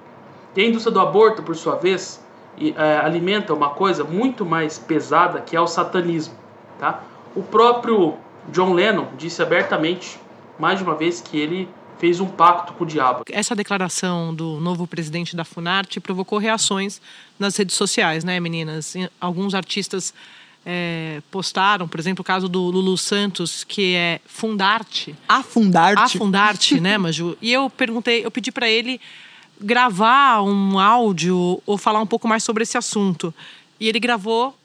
E 0.56 0.60
a 0.60 0.66
indústria 0.66 0.92
do 0.92 1.00
aborto, 1.00 1.42
por 1.42 1.56
sua 1.56 1.76
vez, 1.76 2.24
é, 2.58 2.98
alimenta 2.98 3.52
uma 3.52 3.70
coisa 3.70 4.04
muito 4.04 4.46
mais 4.46 4.78
pesada 4.78 5.40
que 5.40 5.56
é 5.56 5.60
o 5.60 5.66
satanismo. 5.66 6.34
Tá? 6.78 7.02
O 7.34 7.42
próprio 7.42 8.14
John 8.48 8.72
Lennon 8.72 9.08
disse 9.16 9.42
abertamente, 9.42 10.18
mais 10.58 10.78
de 10.78 10.84
uma 10.84 10.94
vez, 10.94 11.20
que 11.20 11.38
ele 11.38 11.68
fez 11.98 12.20
um 12.20 12.26
pacto 12.26 12.72
com 12.74 12.84
o 12.84 12.86
diabo. 12.86 13.24
Essa 13.30 13.54
declaração 13.54 14.34
do 14.34 14.60
novo 14.60 14.86
presidente 14.86 15.36
da 15.36 15.44
Funarte 15.44 16.00
provocou 16.00 16.38
reações 16.38 17.00
nas 17.38 17.56
redes 17.56 17.76
sociais, 17.76 18.24
né, 18.24 18.38
meninas? 18.40 18.94
Alguns 19.20 19.54
artistas 19.54 20.12
é, 20.66 21.22
postaram, 21.30 21.86
por 21.86 22.00
exemplo, 22.00 22.22
o 22.22 22.24
caso 22.24 22.48
do 22.48 22.60
Lulu 22.60 22.96
Santos, 22.96 23.64
que 23.64 23.94
é 23.94 24.20
Fundarte. 24.26 25.14
Afundarte. 25.28 26.16
Afundarte, 26.16 26.80
né, 26.80 26.98
Maju? 26.98 27.36
E 27.40 27.52
eu 27.52 27.70
perguntei, 27.70 28.24
eu 28.24 28.30
pedi 28.30 28.50
para 28.50 28.68
ele 28.68 29.00
gravar 29.60 30.42
um 30.42 30.78
áudio 30.78 31.62
ou 31.64 31.78
falar 31.78 32.00
um 32.00 32.06
pouco 32.06 32.26
mais 32.26 32.42
sobre 32.42 32.62
esse 32.64 32.76
assunto. 32.76 33.32
E 33.78 33.88
ele 33.88 34.00
gravou 34.00 34.56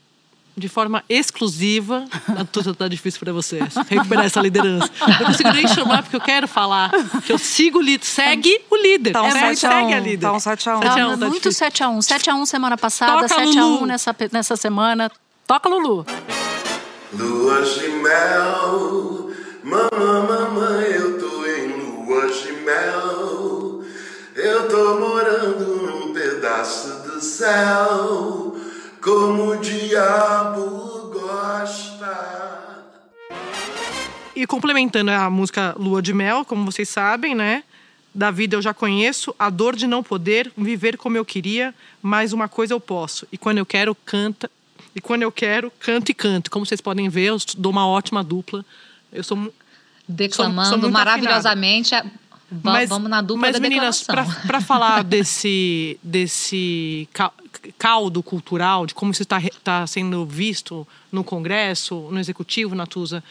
de 0.58 0.68
forma 0.68 1.04
exclusiva. 1.08 2.06
Tudo 2.52 2.76
tá 2.76 2.88
difícil 2.88 3.20
para 3.20 3.32
você 3.32 3.60
recuperar 3.90 4.26
essa 4.26 4.42
liderança. 4.42 4.90
Não 5.20 5.28
consigo 5.28 5.52
nem 5.52 5.68
chamar 5.68 6.04
porque 6.04 6.16
eu 6.16 6.22
quero 6.22 6.48
falar. 6.48 6.92
Que 7.26 7.32
eu 7.32 7.38
sigo 7.38 7.80
o 7.80 7.82
líder. 7.82 8.06
Segue 8.06 8.62
o 8.70 8.76
líder. 8.76 9.12
Tá 9.12 9.24
um 9.24 9.28
é, 9.28 9.56
7 9.56 9.66
a 9.66 9.70
1. 9.70 9.80
segue 9.80 9.94
a 9.94 10.00
líder. 10.00 10.22
Tá 10.22 10.34
um 10.34 10.38
7x1. 10.38 10.80
Tá, 10.82 11.18
tá 11.18 11.30
muito 11.30 11.50
7x1. 11.50 11.98
7x1 12.00 12.46
semana 12.46 12.78
passada, 12.78 13.28
7x1 13.28 13.86
nessa, 13.86 14.16
nessa 14.32 14.56
semana. 14.56 15.12
Toca, 15.48 15.70
Lulu. 15.70 16.06
Lua 17.12 17.62
de 17.64 17.90
mel, 17.90 19.32
mamãe, 19.64 20.28
mamãe, 20.28 20.92
eu 20.92 21.20
tô 21.20 21.46
em 21.46 22.06
lua 22.06 22.28
de 22.28 22.52
mel. 22.52 23.84
Eu 24.36 24.68
tô 24.70 25.00
morando 25.00 25.76
num 25.82 26.14
pedaço 26.14 27.02
do 27.04 27.20
céu 27.20 28.49
como 29.10 29.54
o 29.54 29.58
diabo 29.58 31.10
gosta. 31.12 32.86
E 34.36 34.46
complementando 34.46 35.10
a 35.10 35.28
música 35.32 35.76
Lua 35.80 36.00
de 36.00 36.14
Mel, 36.14 36.46
como 36.46 36.64
vocês 36.64 36.88
sabem, 36.88 37.34
né? 37.34 37.64
Da 38.14 38.30
vida 38.30 38.56
eu 38.56 38.62
já 38.62 38.72
conheço, 38.72 39.34
a 39.40 39.50
dor 39.50 39.76
de 39.76 39.88
não 39.88 40.04
poder 40.04 40.52
viver 40.56 40.96
como 40.96 41.18
eu 41.18 41.26
queria, 41.26 41.74
mas 42.02 42.34
uma 42.34 42.48
coisa 42.48 42.74
eu 42.74 42.80
posso. 42.80 43.28
E 43.32 43.38
quando 43.38 43.58
eu 43.58 43.66
quero, 43.66 43.96
canta. 43.96 44.50
E 44.96 45.02
quando 45.02 45.24
eu 45.24 45.32
quero, 45.32 45.72
canto 45.80 46.12
e 46.12 46.14
canto. 46.14 46.52
Como 46.52 46.66
vocês 46.66 46.82
podem 46.82 47.10
ver, 47.10 47.30
eu 47.30 47.38
dou 47.58 47.72
uma 47.72 47.88
ótima 47.88 48.24
dupla. 48.24 48.64
Eu 49.12 49.24
sou 49.24 49.52
declamando 50.08 50.70
sou, 50.70 50.80
sou 50.80 50.92
maravilhosamente. 50.92 51.96
Mas, 52.64 52.90
Vamos 52.90 53.10
na 53.10 53.22
dupla 53.22 53.42
mas, 53.42 53.54
da 53.54 53.60
meninas, 53.60 54.04
para 54.04 54.26
falar 54.62 55.04
desse, 55.04 56.00
desse 56.02 57.08
caldo 57.78 58.24
cultural, 58.24 58.86
de 58.86 58.94
como 58.94 59.12
isso 59.12 59.24
está 59.24 59.40
tá 59.64 59.86
sendo 59.86 60.26
visto 60.26 60.88
no 61.12 61.24
Congresso, 61.24 62.10
no 62.12 62.20
Executivo, 62.20 62.74
Natuza, 62.74 63.24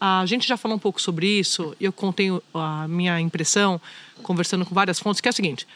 a 0.00 0.24
gente 0.26 0.46
já 0.46 0.56
falou 0.56 0.76
um 0.76 0.80
pouco 0.80 1.00
sobre 1.00 1.26
isso, 1.26 1.74
eu 1.80 1.92
contei 1.92 2.28
a 2.52 2.86
minha 2.86 3.18
impressão, 3.20 3.80
conversando 4.22 4.64
com 4.66 4.74
várias 4.74 4.98
fontes, 4.98 5.20
que 5.20 5.28
é 5.28 5.30
o 5.30 5.34
seguinte: 5.34 5.66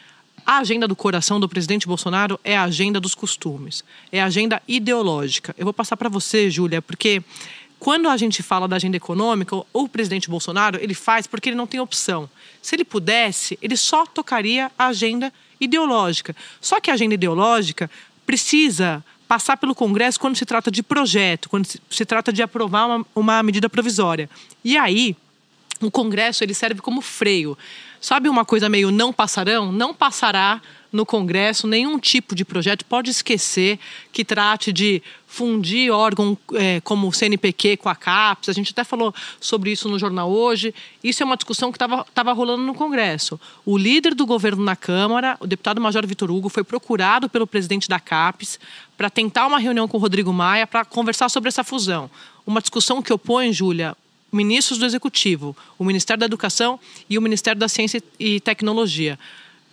a 0.45 0.59
agenda 0.59 0.87
do 0.87 0.95
coração 0.95 1.39
do 1.39 1.49
presidente 1.49 1.87
Bolsonaro 1.87 2.39
é 2.43 2.55
a 2.55 2.63
agenda 2.63 2.99
dos 2.99 3.15
costumes, 3.15 3.83
é 4.11 4.21
a 4.21 4.25
agenda 4.25 4.61
ideológica. 4.67 5.55
Eu 5.57 5.65
vou 5.65 5.73
passar 5.73 5.97
para 5.97 6.09
você, 6.09 6.49
Júlia, 6.49 6.81
porque 6.81 7.23
quando 7.79 8.07
a 8.07 8.15
gente 8.15 8.43
fala 8.43 8.67
da 8.67 8.75
agenda 8.75 8.97
econômica, 8.97 9.55
o 9.73 9.89
presidente 9.89 10.29
Bolsonaro 10.29 10.77
ele 10.79 10.93
faz 10.93 11.25
porque 11.25 11.49
ele 11.49 11.55
não 11.55 11.65
tem 11.65 11.79
opção. 11.79 12.29
Se 12.61 12.75
ele 12.75 12.83
pudesse, 12.83 13.57
ele 13.61 13.75
só 13.75 14.05
tocaria 14.05 14.71
a 14.77 14.87
agenda 14.87 15.33
ideológica. 15.59 16.35
Só 16.59 16.79
que 16.79 16.91
a 16.91 16.93
agenda 16.93 17.13
ideológica 17.13 17.89
precisa 18.25 19.03
passar 19.27 19.57
pelo 19.57 19.73
Congresso 19.73 20.19
quando 20.19 20.35
se 20.35 20.45
trata 20.45 20.69
de 20.69 20.83
projeto, 20.83 21.49
quando 21.49 21.67
se 21.89 22.05
trata 22.05 22.33
de 22.33 22.43
aprovar 22.43 22.85
uma, 22.85 23.05
uma 23.15 23.43
medida 23.43 23.69
provisória. 23.69 24.29
E 24.63 24.77
aí, 24.77 25.15
o 25.81 25.89
Congresso 25.89 26.43
ele 26.43 26.53
serve 26.53 26.81
como 26.81 27.01
freio. 27.01 27.57
Sabe 27.99 28.27
uma 28.29 28.43
coisa 28.43 28.67
meio 28.67 28.91
não 28.91 29.13
passarão? 29.13 29.71
Não 29.71 29.93
passará 29.93 30.61
no 30.91 31.05
Congresso 31.05 31.67
nenhum 31.67 31.97
tipo 31.97 32.35
de 32.35 32.43
projeto. 32.43 32.83
Pode 32.85 33.09
esquecer 33.09 33.79
que 34.11 34.25
trate 34.25 34.73
de 34.73 35.01
fundir 35.25 35.91
órgão 35.91 36.37
é, 36.55 36.81
como 36.81 37.07
o 37.07 37.13
CNPq 37.13 37.77
com 37.77 37.87
a 37.87 37.95
CAPES. 37.95 38.49
A 38.49 38.53
gente 38.53 38.71
até 38.71 38.83
falou 38.83 39.15
sobre 39.39 39.71
isso 39.71 39.87
no 39.87 39.97
jornal 39.97 40.29
hoje. 40.29 40.75
Isso 41.01 41.23
é 41.23 41.25
uma 41.25 41.37
discussão 41.37 41.71
que 41.71 41.77
estava 41.81 42.33
rolando 42.33 42.63
no 42.63 42.73
Congresso. 42.73 43.39
O 43.65 43.77
líder 43.77 44.13
do 44.13 44.25
governo 44.25 44.63
na 44.63 44.75
Câmara, 44.75 45.37
o 45.39 45.47
deputado 45.47 45.79
Major 45.79 46.05
Vitor 46.05 46.29
Hugo, 46.29 46.49
foi 46.49 46.63
procurado 46.63 47.29
pelo 47.29 47.47
presidente 47.47 47.87
da 47.87 47.99
CAPES 47.99 48.59
para 48.97 49.09
tentar 49.09 49.47
uma 49.47 49.57
reunião 49.57 49.87
com 49.87 49.97
o 49.97 50.01
Rodrigo 50.01 50.33
Maia 50.33 50.67
para 50.67 50.83
conversar 50.83 51.29
sobre 51.29 51.47
essa 51.47 51.63
fusão. 51.63 52.11
Uma 52.45 52.59
discussão 52.59 53.01
que 53.01 53.13
opõe, 53.13 53.53
Júlia, 53.53 53.95
ministros 54.31 54.79
do 54.79 54.85
Executivo, 54.85 55.55
o 55.77 55.83
Ministério 55.83 56.19
da 56.19 56.25
Educação 56.25 56.79
e 57.09 57.17
o 57.17 57.21
Ministério 57.21 57.59
da 57.59 57.67
Ciência 57.67 58.03
e 58.19 58.39
Tecnologia. 58.39 59.17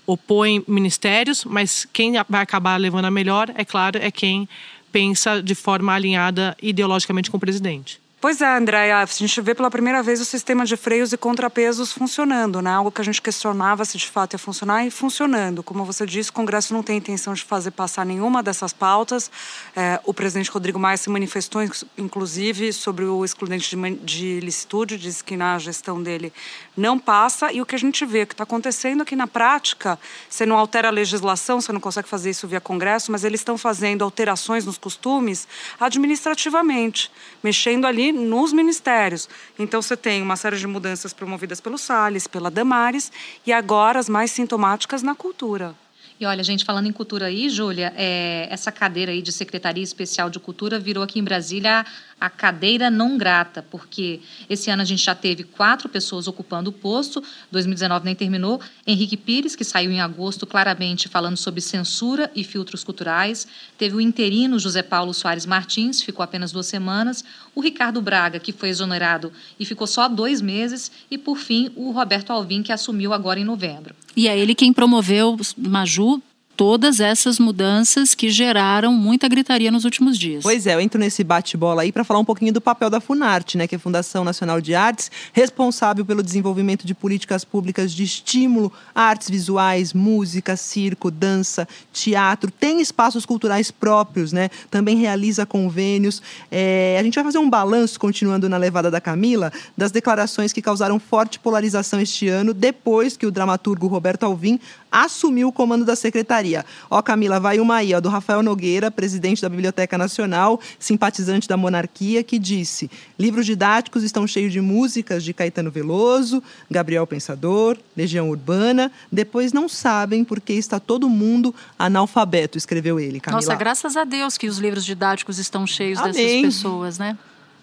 Opõem 0.09 0.64
ministérios, 0.66 1.44
mas 1.44 1.87
quem 1.92 2.14
vai 2.27 2.40
acabar 2.40 2.79
levando 2.79 3.05
a 3.05 3.11
melhor, 3.11 3.53
é 3.55 3.62
claro, 3.62 3.99
é 3.99 4.11
quem 4.11 4.49
pensa 4.90 5.42
de 5.42 5.55
forma 5.55 5.92
alinhada 5.92 6.57
ideologicamente 6.62 7.31
com 7.31 7.37
o 7.37 7.40
presidente. 7.40 8.01
Pois 8.20 8.40
é, 8.40 8.57
Andréia, 8.57 8.98
a 8.98 9.07
gente 9.07 9.40
vê 9.40 9.54
pela 9.54 9.70
primeira 9.70 10.02
vez 10.02 10.20
o 10.20 10.24
sistema 10.24 10.66
de 10.66 10.76
freios 10.76 11.12
e 11.12 11.16
contrapesos 11.16 11.92
funcionando, 11.92 12.61
né? 12.61 12.72
Algo 12.72 12.90
que 12.90 13.00
a 13.00 13.04
gente 13.04 13.22
questionava 13.22 13.85
se 13.85 13.96
de 13.96 14.09
fato 14.09 14.33
ia 14.35 14.40
funcionar 14.40 14.85
e 14.85 14.90
funcionando. 14.90 15.62
Como 15.62 15.85
você 15.85 16.04
disse, 16.04 16.31
o 16.31 16.33
Congresso 16.33 16.74
não 16.74 16.83
tem 16.83 16.96
intenção 16.96 17.33
de 17.33 17.44
fazer 17.44 17.70
passar 17.70 18.04
nenhuma 18.04 18.42
dessas 18.42 18.72
pautas. 18.72 19.31
É, 19.76 20.00
o 20.04 20.12
presidente 20.12 20.50
Rodrigo 20.50 20.81
Maia 20.81 20.96
se 20.96 21.09
manifestou, 21.09 21.62
inclusive, 21.96 22.72
sobre 22.72 23.04
o 23.04 23.24
excludente 23.24 23.76
de, 23.76 23.94
de 23.98 24.40
licitude, 24.40 24.98
disse 24.98 25.22
que 25.22 25.37
na 25.37 25.57
gestão 25.57 26.02
dele 26.02 26.33
não 26.76 26.98
passa. 26.98 27.52
E 27.52 27.61
o 27.61 27.66
que 27.66 27.76
a 27.76 27.78
gente 27.78 28.04
vê 28.04 28.26
que 28.26 28.35
está 28.35 28.42
acontecendo 28.42 29.02
aqui 29.02 29.14
na 29.14 29.28
prática, 29.28 29.96
você 30.28 30.44
não 30.44 30.59
altera 30.59 30.88
a 30.88 30.90
legislação, 30.90 31.61
você 31.61 31.72
não 31.72 31.81
consegue 31.81 32.09
fazer 32.09 32.31
isso 32.31 32.48
via 32.48 32.61
Congresso, 32.61 33.12
mas 33.12 33.22
eles 33.22 33.38
estão 33.38 33.57
fazendo 33.57 34.02
alterações 34.02 34.66
nos 34.66 34.76
costumes 34.76 35.46
administrativamente, 35.78 37.12
mexendo 37.44 37.87
ali 37.87 38.08
nos 38.12 38.53
ministérios. 38.53 39.29
Então 39.59 39.81
você 39.83 39.97
tem 39.97 40.23
uma 40.23 40.37
série 40.37 40.57
de 40.57 40.66
mudanças 40.66 41.12
promovidas 41.12 41.61
pelo 41.61 41.79
Salles, 41.79 42.27
pela 42.27 42.51
Damares 42.51 43.11
e 43.47 43.53
agora 43.53 43.99
as 43.99 44.09
mais 44.09 44.31
sintomáticas 44.31 45.03
na 45.03 45.14
cultura. 45.14 45.75
E 46.21 46.27
olha, 46.27 46.42
gente, 46.42 46.64
falando 46.64 46.88
em 46.88 46.92
cultura 46.92 47.27
aí, 47.27 47.49
Júlia, 47.49 47.92
é, 47.97 48.49
essa 48.51 48.73
cadeira 48.73 49.12
aí 49.12 49.23
de 49.23 49.31
Secretaria 49.31 49.85
Especial 49.85 50.29
de 50.29 50.40
Cultura 50.40 50.77
virou 50.77 51.05
aqui 51.05 51.21
em 51.21 51.23
Brasília 51.23 51.87
a 52.20 52.28
cadeira 52.28 52.90
não 52.90 53.16
grata, 53.16 53.62
porque 53.62 54.20
esse 54.48 54.70
ano 54.70 54.83
a 54.83 54.85
gente 54.85 55.04
já 55.04 55.14
teve 55.14 55.44
quatro 55.44 55.88
pessoas 55.88 56.26
ocupando 56.26 56.70
o 56.70 56.72
posto, 56.72 57.22
2019 57.50 58.04
nem 58.04 58.14
terminou. 58.14 58.61
Henrique 58.87 59.16
Pires, 59.16 59.54
que 59.54 59.64
saiu 59.64 59.90
em 59.90 60.00
agosto 60.00 60.46
claramente 60.46 61.09
falando 61.09 61.37
sobre 61.37 61.61
censura 61.61 62.31
e 62.35 62.42
filtros 62.42 62.83
culturais. 62.83 63.46
Teve 63.76 63.96
o 63.96 64.00
interino 64.00 64.59
José 64.59 64.83
Paulo 64.83 65.14
Soares 65.14 65.46
Martins, 65.46 66.02
ficou 66.02 66.22
apenas 66.22 66.50
duas 66.50 66.66
semanas. 66.66 67.24
O 67.54 67.61
Ricardo 67.61 68.00
Braga, 68.00 68.38
que 68.38 68.52
foi 68.52 68.68
exonerado 68.68 69.33
e 69.59 69.64
ficou 69.64 69.87
só 69.87 70.09
dois 70.09 70.40
meses. 70.40 70.90
E, 71.11 71.16
por 71.16 71.38
fim, 71.38 71.70
o 71.76 71.90
Roberto 71.90 72.31
Alvim, 72.31 72.62
que 72.62 72.72
assumiu 72.72 73.12
agora 73.12 73.38
em 73.38 73.44
novembro. 73.44 73.94
E 74.16 74.26
é 74.26 74.37
ele 74.37 74.54
quem 74.54 74.72
promoveu, 74.72 75.37
Maju, 75.57 76.20
todas 76.59 76.99
essas 76.99 77.38
mudanças 77.38 78.16
que 78.16 78.29
geraram 78.29 78.92
muita 78.92 79.29
gritaria 79.29 79.71
nos 79.71 79.85
últimos 79.85 80.18
dias. 80.18 80.42
Pois 80.42 80.66
é, 80.66 80.75
eu 80.75 80.81
entro 80.81 80.99
nesse 80.99 81.23
bate-bola 81.23 81.83
aí 81.83 81.92
para 81.92 82.03
falar 82.03 82.18
um 82.18 82.25
pouquinho 82.25 82.53
do 82.53 82.61
papel 82.61 82.90
da 82.90 83.01
Funarte, 83.01 83.57
né, 83.57 83.68
que 83.68 83.77
é 83.77 83.79
a 83.79 83.79
Fundação 83.79 84.25
Nacional 84.25 84.61
de 84.61 84.75
Artes, 84.75 85.09
responsável 85.33 86.05
pelo 86.05 86.21
desenvolvimento 86.21 86.85
de 86.85 86.97
políticas 86.97 87.44
públicas 87.44 87.92
de 87.92 88.03
estímulo 88.03 88.73
a 88.92 89.03
artes 89.03 89.31
visuais, 89.31 89.92
música, 89.92 90.57
circo, 90.57 91.12
dança, 91.12 91.68
teatro, 91.92 92.51
tem 92.51 92.81
espaços 92.81 93.25
culturais 93.25 93.71
próprios, 93.71 94.33
né? 94.33 94.51
Também 94.68 94.97
realiza 94.97 95.47
convênios. 95.47 96.21
É, 96.51 96.97
a 96.99 97.05
gente 97.05 97.14
vai 97.14 97.23
fazer 97.23 97.38
um 97.38 97.49
balanço, 97.49 98.01
continuando 98.01 98.49
na 98.49 98.57
levada 98.57 98.90
da 98.90 99.01
Camila, 99.01 99.53
das 99.77 99.92
declarações 99.92 100.53
que 100.53 100.61
causaram 100.61 100.99
forte 100.99 101.38
polarização 101.38 102.01
este 102.01 102.27
ano, 102.27 102.53
depois 102.53 103.16
que 103.16 103.27
o 103.27 103.31
dramaturgo 103.31 103.87
Roberto 103.87 104.25
Alvim 104.25 104.59
assumiu 104.90 105.48
o 105.48 105.53
comando 105.53 105.85
da 105.85 105.96
secretaria. 105.96 106.64
Ó, 106.90 107.01
Camila, 107.03 107.38
vai 107.40 107.61
uma 107.61 107.77
aí, 107.77 107.94
ó, 107.94 108.01
do 108.01 108.09
Rafael 108.09 108.42
Nogueira, 108.42 108.90
presidente 108.90 109.42
da 109.42 109.48
Biblioteca 109.48 109.96
Nacional, 109.96 110.61
simpatizante 110.79 111.48
da 111.48 111.57
monarquia, 111.57 112.22
que 112.22 112.38
disse: 112.38 112.90
livros 113.18 113.46
didáticos 113.46 114.03
estão 114.03 114.27
cheios 114.27 114.53
de 114.53 114.61
músicas 114.61 115.22
de 115.24 115.33
Caetano 115.33 115.70
Veloso, 115.70 116.42
Gabriel 116.70 117.07
Pensador, 117.07 117.77
Legião 117.96 118.31
Urbana, 118.31 118.90
depois 119.11 119.53
não 119.53 119.68
sabem 119.68 120.24
porque 120.24 120.53
está 120.53 120.79
todo 120.81 121.09
mundo 121.09 121.55
analfabeto, 121.79 122.59
escreveu 122.59 122.98
ele. 122.98 123.20
Camila. 123.20 123.40
Nossa, 123.40 123.55
graças 123.55 123.96
a 123.96 124.05
Deus 124.05 124.37
que 124.37 124.48
os 124.48 124.59
livros 124.59 124.85
didáticos 124.85 125.38
estão 125.38 125.66
cheios 125.66 125.98
Amém. 125.98 126.12
dessas 126.12 126.40
pessoas, 126.40 126.98
né? 126.98 127.16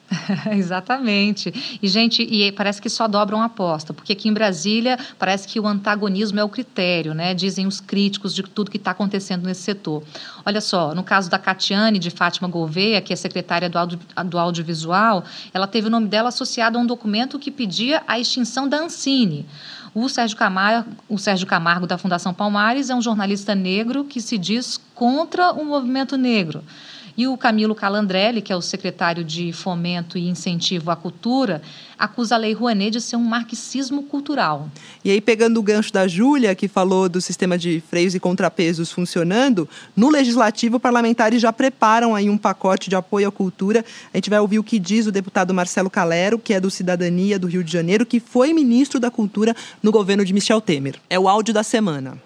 Exatamente. 0.51 1.79
E, 1.81 1.87
gente, 1.87 2.21
e 2.21 2.51
parece 2.51 2.81
que 2.81 2.89
só 2.89 3.07
dobram 3.07 3.41
aposta, 3.41 3.93
porque 3.93 4.13
aqui 4.13 4.29
em 4.29 4.33
Brasília 4.33 4.97
parece 5.17 5.47
que 5.47 5.59
o 5.59 5.67
antagonismo 5.67 6.39
é 6.39 6.43
o 6.43 6.49
critério, 6.49 7.13
né? 7.13 7.33
Dizem 7.33 7.65
os 7.65 7.79
críticos 7.79 8.33
de 8.33 8.43
tudo 8.43 8.71
que 8.71 8.77
está 8.77 8.91
acontecendo 8.91 9.45
nesse 9.45 9.61
setor. 9.61 10.03
Olha 10.45 10.61
só, 10.61 10.93
no 10.93 11.03
caso 11.03 11.29
da 11.29 11.39
Catiane 11.39 11.99
de 11.99 12.09
Fátima 12.09 12.47
Gouveia, 12.47 13.01
que 13.01 13.13
é 13.13 13.15
secretária 13.15 13.69
do, 13.69 13.77
audio, 13.77 13.99
do 14.25 14.37
audiovisual, 14.37 15.23
ela 15.53 15.67
teve 15.67 15.87
o 15.87 15.91
nome 15.91 16.07
dela 16.07 16.29
associado 16.29 16.77
a 16.77 16.81
um 16.81 16.85
documento 16.85 17.39
que 17.39 17.51
pedia 17.51 18.03
a 18.07 18.19
extinção 18.19 18.67
da 18.67 18.77
Ancine. 18.77 19.45
O 19.93 20.09
Sérgio, 20.09 20.35
Camargo, 20.35 20.89
o 21.07 21.17
Sérgio 21.17 21.47
Camargo, 21.47 21.87
da 21.87 21.97
Fundação 21.97 22.33
Palmares, 22.33 22.89
é 22.89 22.95
um 22.95 23.01
jornalista 23.01 23.55
negro 23.55 24.03
que 24.03 24.19
se 24.19 24.37
diz 24.37 24.77
contra 24.93 25.53
o 25.53 25.63
movimento 25.63 26.17
negro. 26.17 26.61
E 27.17 27.27
o 27.27 27.37
Camilo 27.37 27.73
Calandrelli, 27.73 28.41
que 28.41 28.51
é 28.51 28.55
o 28.55 28.61
secretário 28.61 29.23
de 29.23 29.53
Fomento 29.53 30.17
e 30.17 30.27
Incentivo 30.27 30.91
à 30.91 30.95
Cultura, 30.97 31.61
acusa 31.97 32.35
a 32.35 32.37
Lei 32.37 32.51
Rouanet 32.51 32.91
de 32.91 33.01
ser 33.01 33.15
um 33.15 33.23
marxismo 33.23 34.03
cultural. 34.03 34.69
E 35.03 35.09
aí, 35.09 35.21
pegando 35.21 35.57
o 35.57 35.63
gancho 35.63 35.93
da 35.93 36.07
Júlia, 36.07 36.53
que 36.53 36.67
falou 36.67 37.07
do 37.07 37.21
sistema 37.21 37.57
de 37.57 37.81
freios 37.89 38.15
e 38.15 38.19
contrapesos 38.19 38.91
funcionando, 38.91 39.67
no 39.95 40.09
Legislativo, 40.09 40.77
parlamentares 40.77 41.41
já 41.41 41.53
preparam 41.53 42.13
aí 42.13 42.29
um 42.29 42.37
pacote 42.37 42.89
de 42.89 42.97
apoio 42.97 43.29
à 43.29 43.31
cultura. 43.31 43.85
A 44.13 44.17
gente 44.17 44.29
vai 44.29 44.39
ouvir 44.39 44.59
o 44.59 44.63
que 44.63 44.77
diz 44.77 45.07
o 45.07 45.11
deputado 45.11 45.53
Marcelo 45.53 45.89
Calero, 45.89 46.37
que 46.37 46.53
é 46.53 46.59
do 46.59 46.69
Cidadania 46.69 47.39
do 47.39 47.47
Rio 47.47 47.63
de 47.63 47.71
Janeiro, 47.71 48.05
que 48.05 48.19
foi 48.19 48.53
ministro 48.53 48.99
da 48.99 49.09
Cultura 49.09 49.55
no 49.81 49.91
governo 49.91 50.25
de 50.25 50.33
Michel 50.33 50.59
Temer. 50.59 50.95
É 51.09 51.17
o 51.17 51.29
áudio 51.29 51.53
da 51.53 51.63
semana. 51.63 52.17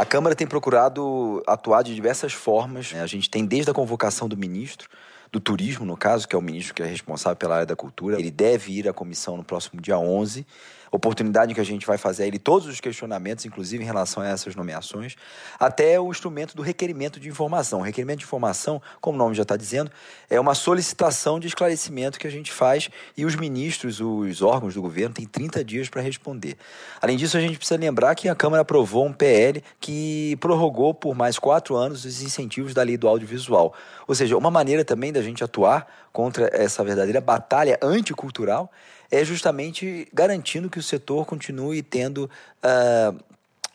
A 0.00 0.04
Câmara 0.06 0.34
tem 0.34 0.46
procurado 0.46 1.42
atuar 1.46 1.82
de 1.82 1.94
diversas 1.94 2.32
formas. 2.32 2.90
Né? 2.90 3.02
A 3.02 3.06
gente 3.06 3.28
tem 3.28 3.44
desde 3.44 3.70
a 3.70 3.74
convocação 3.74 4.26
do 4.26 4.34
ministro, 4.34 4.88
do 5.30 5.38
turismo, 5.38 5.84
no 5.84 5.94
caso, 5.94 6.26
que 6.26 6.34
é 6.34 6.38
o 6.38 6.40
ministro 6.40 6.74
que 6.74 6.82
é 6.82 6.86
responsável 6.86 7.36
pela 7.36 7.56
área 7.56 7.66
da 7.66 7.76
cultura. 7.76 8.18
Ele 8.18 8.30
deve 8.30 8.72
ir 8.72 8.88
à 8.88 8.94
comissão 8.94 9.36
no 9.36 9.44
próximo 9.44 9.78
dia 9.78 9.98
11 9.98 10.46
oportunidade 10.90 11.54
que 11.54 11.60
a 11.60 11.64
gente 11.64 11.86
vai 11.86 11.96
fazer 11.96 12.26
ele 12.26 12.38
todos 12.38 12.66
os 12.66 12.80
questionamentos, 12.80 13.44
inclusive 13.44 13.82
em 13.82 13.86
relação 13.86 14.22
a 14.22 14.28
essas 14.28 14.56
nomeações, 14.56 15.16
até 15.58 16.00
o 16.00 16.10
instrumento 16.10 16.56
do 16.56 16.62
requerimento 16.62 17.20
de 17.20 17.28
informação. 17.28 17.80
O 17.80 17.82
requerimento 17.82 18.18
de 18.18 18.24
informação, 18.24 18.82
como 19.00 19.16
o 19.16 19.18
nome 19.18 19.34
já 19.34 19.42
está 19.42 19.56
dizendo, 19.56 19.90
é 20.28 20.40
uma 20.40 20.54
solicitação 20.54 21.38
de 21.38 21.46
esclarecimento 21.46 22.18
que 22.18 22.26
a 22.26 22.30
gente 22.30 22.50
faz 22.52 22.88
e 23.16 23.24
os 23.24 23.36
ministros, 23.36 24.00
os 24.00 24.42
órgãos 24.42 24.74
do 24.74 24.82
governo, 24.82 25.14
têm 25.14 25.26
30 25.26 25.64
dias 25.64 25.88
para 25.88 26.02
responder. 26.02 26.56
Além 27.00 27.16
disso, 27.16 27.36
a 27.36 27.40
gente 27.40 27.56
precisa 27.56 27.78
lembrar 27.78 28.14
que 28.14 28.28
a 28.28 28.34
Câmara 28.34 28.62
aprovou 28.62 29.06
um 29.06 29.12
PL 29.12 29.62
que 29.78 30.36
prorrogou 30.40 30.92
por 30.92 31.14
mais 31.14 31.38
quatro 31.38 31.76
anos 31.76 32.04
os 32.04 32.22
incentivos 32.22 32.74
da 32.74 32.82
lei 32.82 32.96
do 32.96 33.06
audiovisual. 33.06 33.74
Ou 34.06 34.14
seja, 34.14 34.36
uma 34.36 34.50
maneira 34.50 34.84
também 34.84 35.12
da 35.12 35.22
gente 35.22 35.44
atuar 35.44 35.86
contra 36.12 36.50
essa 36.52 36.82
verdadeira 36.82 37.20
batalha 37.20 37.78
anticultural 37.80 38.70
é 39.10 39.24
justamente 39.24 40.06
garantindo 40.12 40.70
que 40.70 40.78
o 40.78 40.82
setor 40.82 41.26
continue 41.26 41.82
tendo 41.82 42.30
uh, 42.64 43.18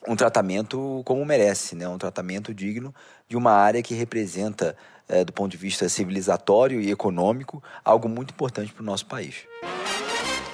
um 0.07 0.15
tratamento 0.15 1.01
como 1.03 1.25
merece, 1.25 1.75
né? 1.75 1.87
um 1.87 1.97
tratamento 1.97 2.53
digno 2.53 2.93
de 3.27 3.35
uma 3.35 3.51
área 3.51 3.83
que 3.83 3.93
representa, 3.93 4.75
uh, 5.09 5.25
do 5.25 5.33
ponto 5.33 5.51
de 5.51 5.57
vista 5.57 5.89
civilizatório 5.89 6.79
e 6.79 6.89
econômico, 6.89 7.61
algo 7.83 8.07
muito 8.07 8.31
importante 8.31 8.71
para 8.71 8.81
o 8.81 8.85
nosso 8.85 9.05
país. 9.05 9.45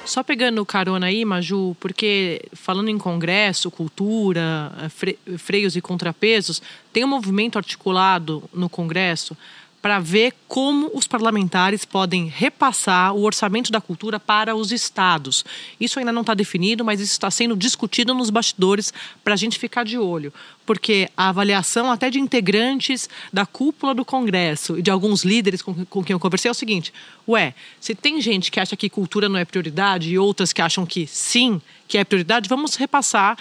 Só 0.03 0.23
pegando 0.23 0.65
carona 0.65 1.05
aí, 1.05 1.23
Maju, 1.23 1.75
porque 1.79 2.41
falando 2.53 2.89
em 2.89 2.97
congresso, 2.97 3.69
cultura, 3.69 4.71
eh, 4.81 5.37
freios 5.37 5.75
e 5.75 5.81
contrapesos, 5.81 6.61
tem 6.91 7.05
um 7.05 7.07
movimento 7.07 7.57
articulado 7.57 8.43
no 8.51 8.67
Congresso 8.67 9.37
para 9.81 9.99
ver 9.99 10.33
como 10.47 10.91
os 10.93 11.07
parlamentares 11.07 11.83
podem 11.85 12.27
repassar 12.27 13.15
o 13.15 13.23
orçamento 13.23 13.71
da 13.71 13.81
cultura 13.81 14.19
para 14.19 14.55
os 14.55 14.71
estados. 14.71 15.43
Isso 15.79 15.97
ainda 15.97 16.11
não 16.11 16.21
está 16.21 16.33
definido, 16.33 16.85
mas 16.85 16.99
isso 16.99 17.13
está 17.13 17.31
sendo 17.31 17.55
discutido 17.55 18.13
nos 18.13 18.29
bastidores 18.29 18.93
para 19.23 19.33
a 19.33 19.37
gente 19.37 19.57
ficar 19.57 19.83
de 19.83 19.97
olho. 19.97 20.31
Porque 20.65 21.09
a 21.17 21.29
avaliação 21.29 21.91
até 21.91 22.09
de 22.09 22.19
integrantes 22.19 23.09
da 23.33 23.45
cúpula 23.45 23.95
do 23.95 24.05
Congresso 24.05 24.77
e 24.77 24.81
de 24.81 24.91
alguns 24.91 25.23
líderes 25.23 25.61
com, 25.61 25.73
com 25.85 26.03
quem 26.03 26.13
eu 26.13 26.19
conversei 26.19 26.49
é 26.49 26.51
o 26.51 26.55
seguinte: 26.55 26.93
ué, 27.27 27.55
se 27.79 27.95
tem 27.95 28.21
gente 28.21 28.51
que 28.51 28.59
acha 28.59 28.75
que 28.75 28.89
cultura 28.89 29.27
não 29.27 29.39
é 29.39 29.45
prioridade 29.45 30.11
e 30.11 30.19
outras 30.19 30.53
que 30.53 30.61
acham 30.61 30.85
que 30.85 31.07
sim, 31.07 31.59
que 31.87 31.97
é 31.97 32.03
prioridade, 32.03 32.47
vamos 32.47 32.75
repassar 32.75 33.37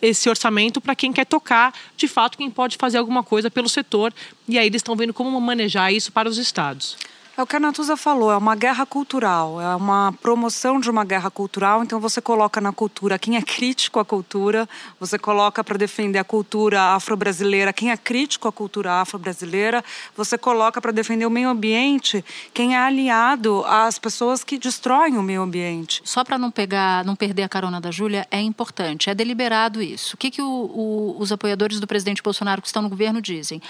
esse 0.00 0.28
orçamento 0.28 0.80
para 0.80 0.96
quem 0.96 1.12
quer 1.12 1.24
tocar, 1.24 1.72
de 1.96 2.08
fato, 2.08 2.36
quem 2.36 2.50
pode 2.50 2.76
fazer 2.76 2.98
alguma 2.98 3.22
coisa 3.22 3.50
pelo 3.50 3.68
setor. 3.68 4.12
E 4.48 4.58
aí 4.58 4.66
eles 4.66 4.80
estão 4.80 4.96
vendo 4.96 5.14
como 5.14 5.40
manejar 5.40 5.92
isso 5.92 6.10
para 6.10 6.28
os 6.28 6.38
estados. 6.38 6.96
É 7.42 7.44
o 7.44 7.46
que 7.46 7.56
a 7.56 7.60
Natuza 7.60 7.96
falou, 7.96 8.30
é 8.30 8.36
uma 8.36 8.54
guerra 8.54 8.86
cultural, 8.86 9.60
é 9.60 9.74
uma 9.74 10.14
promoção 10.22 10.78
de 10.78 10.88
uma 10.88 11.04
guerra 11.04 11.28
cultural. 11.28 11.82
Então 11.82 11.98
você 11.98 12.20
coloca 12.20 12.60
na 12.60 12.70
cultura 12.72 13.18
quem 13.18 13.36
é 13.36 13.42
crítico 13.42 13.98
à 13.98 14.04
cultura, 14.04 14.68
você 15.00 15.18
coloca 15.18 15.64
para 15.64 15.76
defender 15.76 16.20
a 16.20 16.24
cultura 16.24 16.80
afro-brasileira 16.94 17.72
quem 17.72 17.90
é 17.90 17.96
crítico 17.96 18.46
à 18.46 18.52
cultura 18.52 18.92
afro-brasileira, 18.92 19.84
você 20.16 20.38
coloca 20.38 20.80
para 20.80 20.92
defender 20.92 21.26
o 21.26 21.30
meio 21.30 21.48
ambiente 21.48 22.24
quem 22.54 22.76
é 22.76 22.78
aliado 22.78 23.64
às 23.66 23.98
pessoas 23.98 24.44
que 24.44 24.56
destroem 24.56 25.18
o 25.18 25.22
meio 25.22 25.42
ambiente. 25.42 26.00
Só 26.04 26.22
para 26.22 26.38
não 26.38 26.48
pegar, 26.52 27.04
não 27.04 27.16
perder 27.16 27.42
a 27.42 27.48
carona 27.48 27.80
da 27.80 27.90
Júlia, 27.90 28.24
é 28.30 28.40
importante, 28.40 29.10
é 29.10 29.16
deliberado 29.16 29.82
isso. 29.82 30.14
O 30.14 30.16
que, 30.16 30.30
que 30.30 30.40
o, 30.40 30.46
o, 30.46 31.16
os 31.18 31.32
apoiadores 31.32 31.80
do 31.80 31.88
presidente 31.88 32.22
Bolsonaro 32.22 32.62
que 32.62 32.68
estão 32.68 32.82
no 32.82 32.88
governo 32.88 33.20
dizem? 33.20 33.60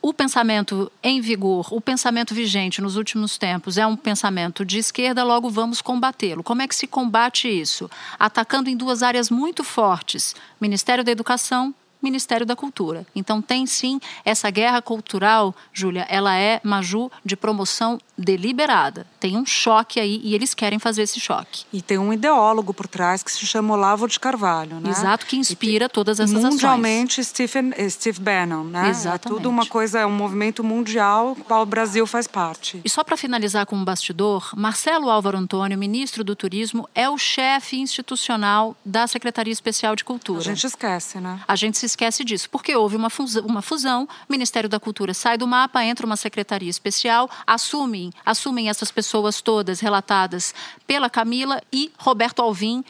O 0.00 0.12
pensamento 0.12 0.90
em 1.02 1.20
vigor, 1.20 1.66
o 1.72 1.80
pensamento 1.80 2.34
vigente 2.34 2.80
nos 2.80 2.96
últimos 2.96 3.36
tempos 3.38 3.76
é 3.76 3.86
um 3.86 3.96
pensamento 3.96 4.64
de 4.64 4.78
esquerda, 4.78 5.24
logo 5.24 5.50
vamos 5.50 5.82
combatê-lo. 5.82 6.42
Como 6.42 6.62
é 6.62 6.68
que 6.68 6.74
se 6.74 6.86
combate 6.86 7.48
isso? 7.48 7.90
Atacando 8.18 8.70
em 8.70 8.76
duas 8.76 9.02
áreas 9.02 9.30
muito 9.30 9.64
fortes: 9.64 10.36
Ministério 10.60 11.02
da 11.02 11.10
Educação 11.10 11.74
Ministério 12.02 12.46
da 12.46 12.56
Cultura. 12.56 13.06
Então 13.14 13.40
tem 13.42 13.66
sim 13.66 14.00
essa 14.24 14.50
guerra 14.50 14.80
cultural, 14.82 15.54
Júlia, 15.72 16.06
ela 16.08 16.36
é 16.36 16.60
Maju 16.62 17.10
de 17.24 17.36
promoção 17.36 17.98
deliberada. 18.16 19.06
Tem 19.20 19.36
um 19.36 19.44
choque 19.44 20.00
aí 20.00 20.20
e 20.24 20.34
eles 20.34 20.54
querem 20.54 20.78
fazer 20.78 21.02
esse 21.02 21.20
choque. 21.20 21.64
E 21.72 21.82
tem 21.82 21.98
um 21.98 22.12
ideólogo 22.12 22.72
por 22.72 22.86
trás 22.86 23.22
que 23.22 23.30
se 23.30 23.44
chama 23.46 23.74
Olavo 23.74 24.08
de 24.08 24.18
Carvalho, 24.18 24.80
né? 24.80 24.90
Exato, 24.90 25.26
que 25.26 25.36
inspira 25.36 25.88
todas 25.88 26.18
essas 26.18 26.42
mundialmente, 26.42 27.20
ações. 27.20 27.28
Stephen, 27.28 27.72
eh, 27.76 27.88
Steve 27.88 28.20
Bannon, 28.20 28.64
né? 28.64 28.88
Exatamente. 28.88 29.26
É 29.26 29.28
tudo 29.28 29.50
uma 29.50 29.66
coisa, 29.66 30.00
é 30.00 30.06
um 30.06 30.10
movimento 30.10 30.64
mundial, 30.64 31.36
qual 31.46 31.62
o 31.62 31.66
Brasil 31.66 32.06
faz 32.06 32.26
parte. 32.26 32.80
E 32.84 32.88
só 32.88 33.04
para 33.04 33.16
finalizar 33.16 33.66
com 33.66 33.76
um 33.76 33.84
bastidor, 33.84 34.50
Marcelo 34.56 35.10
Álvaro 35.10 35.36
Antônio, 35.36 35.76
ministro 35.76 36.24
do 36.24 36.34
Turismo, 36.34 36.88
é 36.94 37.08
o 37.08 37.18
chefe 37.18 37.78
institucional 37.78 38.76
da 38.84 39.06
Secretaria 39.06 39.52
Especial 39.52 39.94
de 39.94 40.04
Cultura. 40.04 40.40
A 40.40 40.42
gente 40.42 40.66
esquece, 40.66 41.18
né? 41.18 41.40
A 41.46 41.56
gente 41.56 41.76
se 41.78 41.85
esquece 41.86 42.24
disso, 42.24 42.50
porque 42.50 42.74
houve 42.76 42.96
uma 42.96 43.08
fusão, 43.08 43.44
uma 43.46 43.62
fusão, 43.62 44.04
o 44.04 44.32
Ministério 44.32 44.68
da 44.68 44.78
Cultura 44.78 45.14
sai 45.14 45.38
do 45.38 45.46
mapa, 45.46 45.84
entra 45.84 46.04
uma 46.04 46.16
secretaria 46.16 46.68
especial, 46.68 47.30
assumem, 47.46 48.12
assumem 48.24 48.68
essas 48.68 48.90
pessoas 48.90 49.40
todas 49.40 49.80
relatadas 49.80 50.54
pela 50.86 51.08
Camila 51.08 51.62
e 51.72 51.92
Roberto 51.98 52.42
Alvim 52.42 52.84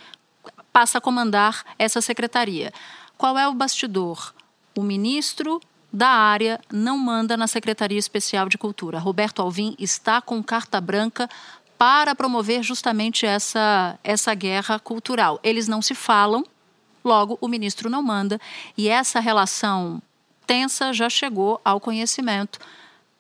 passa 0.73 0.99
a 0.99 1.01
comandar 1.01 1.65
essa 1.79 2.01
secretaria. 2.01 2.73
Qual 3.17 3.39
é 3.39 3.49
o 3.49 3.55
bastidor? 3.55 4.35
O 4.77 4.83
ministro 4.83 5.61
da 5.93 6.09
área 6.09 6.61
não 6.71 6.99
manda 6.99 7.37
na 7.37 7.47
Secretaria 7.47 7.99
Especial 7.99 8.49
de 8.49 8.59
Cultura. 8.59 8.99
Roberto 8.99 9.41
Alvim 9.41 9.75
está 9.79 10.21
com 10.21 10.43
carta 10.43 10.79
branca 10.81 11.29
para 11.79 12.15
promover 12.15 12.63
justamente 12.63 13.25
essa, 13.25 13.99
essa 14.05 14.35
guerra 14.35 14.79
cultural. 14.79 15.41
Eles 15.43 15.69
não 15.69 15.81
se 15.81 15.95
falam, 15.95 16.45
Logo, 17.07 17.39
o 17.41 17.47
ministro 17.47 17.89
não 17.89 18.03
manda 18.03 18.41
e 18.77 18.89
essa 18.89 19.21
relação 19.21 20.03
tensa 20.45 20.93
já 20.93 21.09
chegou 21.09 21.61
ao 21.65 21.79
conhecimento 21.79 22.59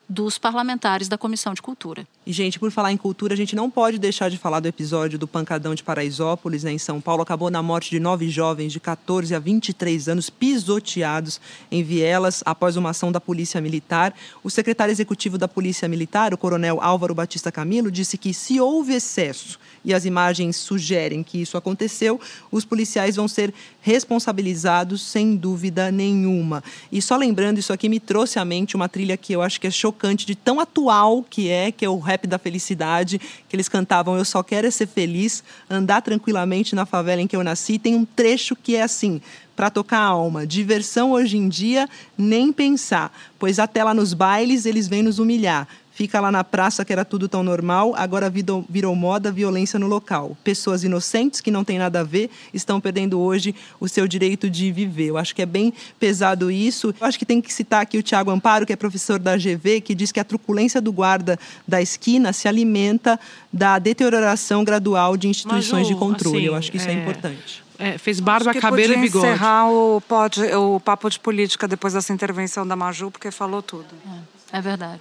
dos 0.09 0.38
parlamentares 0.38 1.09
da 1.09 1.16
Comissão 1.16 1.55
de 1.55 1.62
Cultura. 1.62 2.07
E, 2.25 2.33
gente, 2.33 2.59
por 2.59 2.70
falar 2.70 2.92
em 2.92 2.96
cultura, 2.96 3.35
a 3.35 3.37
gente 3.37 3.55
não 3.55 3.70
pode 3.70 3.99
deixar 3.99 4.29
de 4.29 4.38
falar 4.38 4.59
do 4.59 4.66
episódio 4.66 5.18
do 5.18 5.29
pancadão 5.29 5.75
de 5.75 5.83
Paraisópolis, 5.85 6.64
né, 6.64 6.72
em 6.72 6.79
São 6.79 7.01
Paulo. 7.01 7.22
Acabou 7.22 7.51
na 7.51 7.62
morte 7.62 7.90
de 7.90 8.01
nove 8.01 8.29
jovens 8.29 8.72
de 8.72 8.81
14 8.81 9.33
a 9.35 9.38
23 9.38 10.09
anos 10.09 10.31
pisoteados 10.31 11.40
em 11.70 11.85
vielas 11.85 12.42
após 12.44 12.77
uma 12.77 12.90
ação 12.90 13.12
da 13.12 13.20
Polícia 13.20 13.61
Militar. 13.61 14.12
O 14.42 14.51
secretário 14.51 14.90
executivo 14.90 15.38
da 15.38 15.46
Polícia 15.46 15.88
Militar, 15.88 16.35
o 16.35 16.38
coronel 16.38 16.81
Álvaro 16.81 17.14
Batista 17.14 17.53
Camilo, 17.53 17.90
disse 17.90 18.18
que 18.18 18.35
se 18.35 18.61
houve 18.61 18.94
excesso 18.94 19.59
e 19.87 19.94
as 19.94 20.05
imagens 20.05 20.57
sugerem 20.57 21.22
que 21.22 21.40
isso 21.40 21.57
aconteceu, 21.57 22.20
os 22.51 22.64
policiais 22.64 23.14
vão 23.14 23.29
ser 23.29 23.55
responsabilizados 23.81 25.01
sem 25.01 25.37
dúvida 25.37 25.92
nenhuma. 25.92 26.62
E 26.90 27.01
só 27.01 27.16
lembrando, 27.16 27.59
isso 27.59 27.72
aqui 27.72 27.88
me 27.88 28.01
trouxe 28.01 28.40
à 28.40 28.44
mente 28.44 28.75
uma 28.75 28.88
trilha 28.88 29.16
que 29.16 29.33
eu 29.33 29.40
acho 29.40 29.61
que 29.61 29.66
é 29.68 29.70
chocante 29.70 30.27
de 30.27 30.35
tão 30.35 30.59
atual 30.59 31.22
que 31.22 31.49
é, 31.49 31.70
que 31.70 31.85
é 31.85 31.88
o 31.88 32.01
rap 32.01 32.27
da 32.27 32.37
felicidade, 32.37 33.20
que 33.49 33.55
eles 33.55 33.68
cantavam 33.68 34.18
Eu 34.18 34.25
só 34.25 34.42
quero 34.42 34.66
é 34.66 34.70
ser 34.72 34.88
feliz, 34.88 35.44
andar 35.70 36.03
tranquilamente 36.03 36.75
na 36.75 36.85
favela 36.85 37.22
em 37.22 37.29
que 37.29 37.37
eu 37.37 37.44
nasci. 37.44 37.79
Tem 37.79 37.94
um 37.94 38.05
trecho 38.05 38.57
que 38.57 38.75
é 38.75 38.83
assim: 38.83 39.20
para 39.55 39.70
tocar 39.70 39.99
a 39.99 40.07
alma. 40.07 40.46
Diversão 40.46 41.12
hoje 41.12 41.37
em 41.37 41.49
dia, 41.49 41.88
nem 42.18 42.53
pensar, 42.53 43.16
pois 43.38 43.61
até 43.61 43.85
lá 43.85 43.94
nos 43.94 44.12
bailes 44.12 44.66
eles 44.66 44.88
vêm 44.88 45.03
nos 45.03 45.20
humilhar. 45.20 45.68
Fica 45.96 46.20
lá 46.20 46.30
na 46.30 46.44
praça 46.44 46.85
que 46.85 46.92
era 46.92 47.06
tudo 47.06 47.26
tão 47.26 47.42
normal, 47.42 47.94
agora 47.96 48.28
virou, 48.28 48.62
virou 48.68 48.94
moda 48.94 49.32
violência 49.32 49.78
no 49.78 49.87
local. 49.87 50.37
Pessoas 50.44 50.85
inocentes 50.85 51.40
que 51.40 51.50
não 51.50 51.64
têm 51.64 51.78
nada 51.78 52.00
a 52.00 52.04
ver 52.04 52.28
estão 52.52 52.78
perdendo 52.78 53.18
hoje 53.18 53.54
o 53.80 53.88
seu 53.88 54.06
direito 54.06 54.50
de 54.50 54.70
viver. 54.70 55.06
Eu 55.06 55.16
acho 55.16 55.35
que 55.35 55.40
é 55.40 55.46
bem 55.46 55.72
pesado 55.98 56.50
isso. 56.50 56.94
Eu 57.00 57.06
acho 57.06 57.18
que 57.18 57.24
tem 57.24 57.40
que 57.40 57.50
citar 57.50 57.80
aqui 57.80 57.96
o 57.96 58.02
Tiago 58.02 58.30
Amparo, 58.30 58.66
que 58.66 58.74
é 58.74 58.76
professor 58.76 59.18
da 59.18 59.38
GV, 59.38 59.80
que 59.80 59.94
diz 59.94 60.12
que 60.12 60.20
a 60.20 60.24
truculência 60.24 60.82
do 60.82 60.92
guarda 60.92 61.38
da 61.66 61.80
esquina 61.80 62.30
se 62.30 62.46
alimenta 62.46 63.18
da 63.50 63.78
deterioração 63.78 64.62
gradual 64.64 65.16
de 65.16 65.28
instituições 65.28 65.88
Mas, 65.88 65.88
de 65.88 65.94
controle. 65.94 66.37
Assim, 66.37 66.46
Eu 66.46 66.54
acho 66.56 66.70
que 66.70 66.76
isso 66.76 66.90
é, 66.90 66.92
é 66.92 66.94
importante. 66.94 67.64
É, 67.78 67.96
fez 67.96 68.20
barba, 68.20 68.52
cabelo 68.52 68.92
e 68.92 68.98
bigode. 68.98 69.26
encerrar 69.26 69.70
o, 69.70 70.02
pode, 70.02 70.42
o 70.42 70.78
papo 70.78 71.09
de 71.09 71.18
política 71.18 71.66
depois 71.66 71.94
dessa 71.94 72.12
intervenção 72.12 72.66
da 72.66 72.76
Maju, 72.76 73.11
porque 73.11 73.30
falou 73.30 73.62
tudo. 73.62 73.87
É, 74.52 74.59
é 74.59 74.61
verdade. 74.61 75.00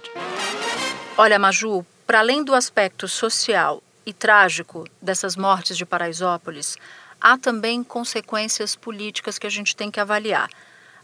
Olha, 1.18 1.38
Maju, 1.38 1.82
para 2.06 2.18
além 2.18 2.44
do 2.44 2.54
aspecto 2.54 3.08
social 3.08 3.82
e 4.04 4.12
trágico 4.12 4.84
dessas 5.00 5.34
mortes 5.34 5.74
de 5.74 5.86
Paraisópolis, 5.86 6.76
há 7.18 7.38
também 7.38 7.82
consequências 7.82 8.76
políticas 8.76 9.38
que 9.38 9.46
a 9.46 9.50
gente 9.50 9.74
tem 9.74 9.90
que 9.90 9.98
avaliar. 9.98 10.50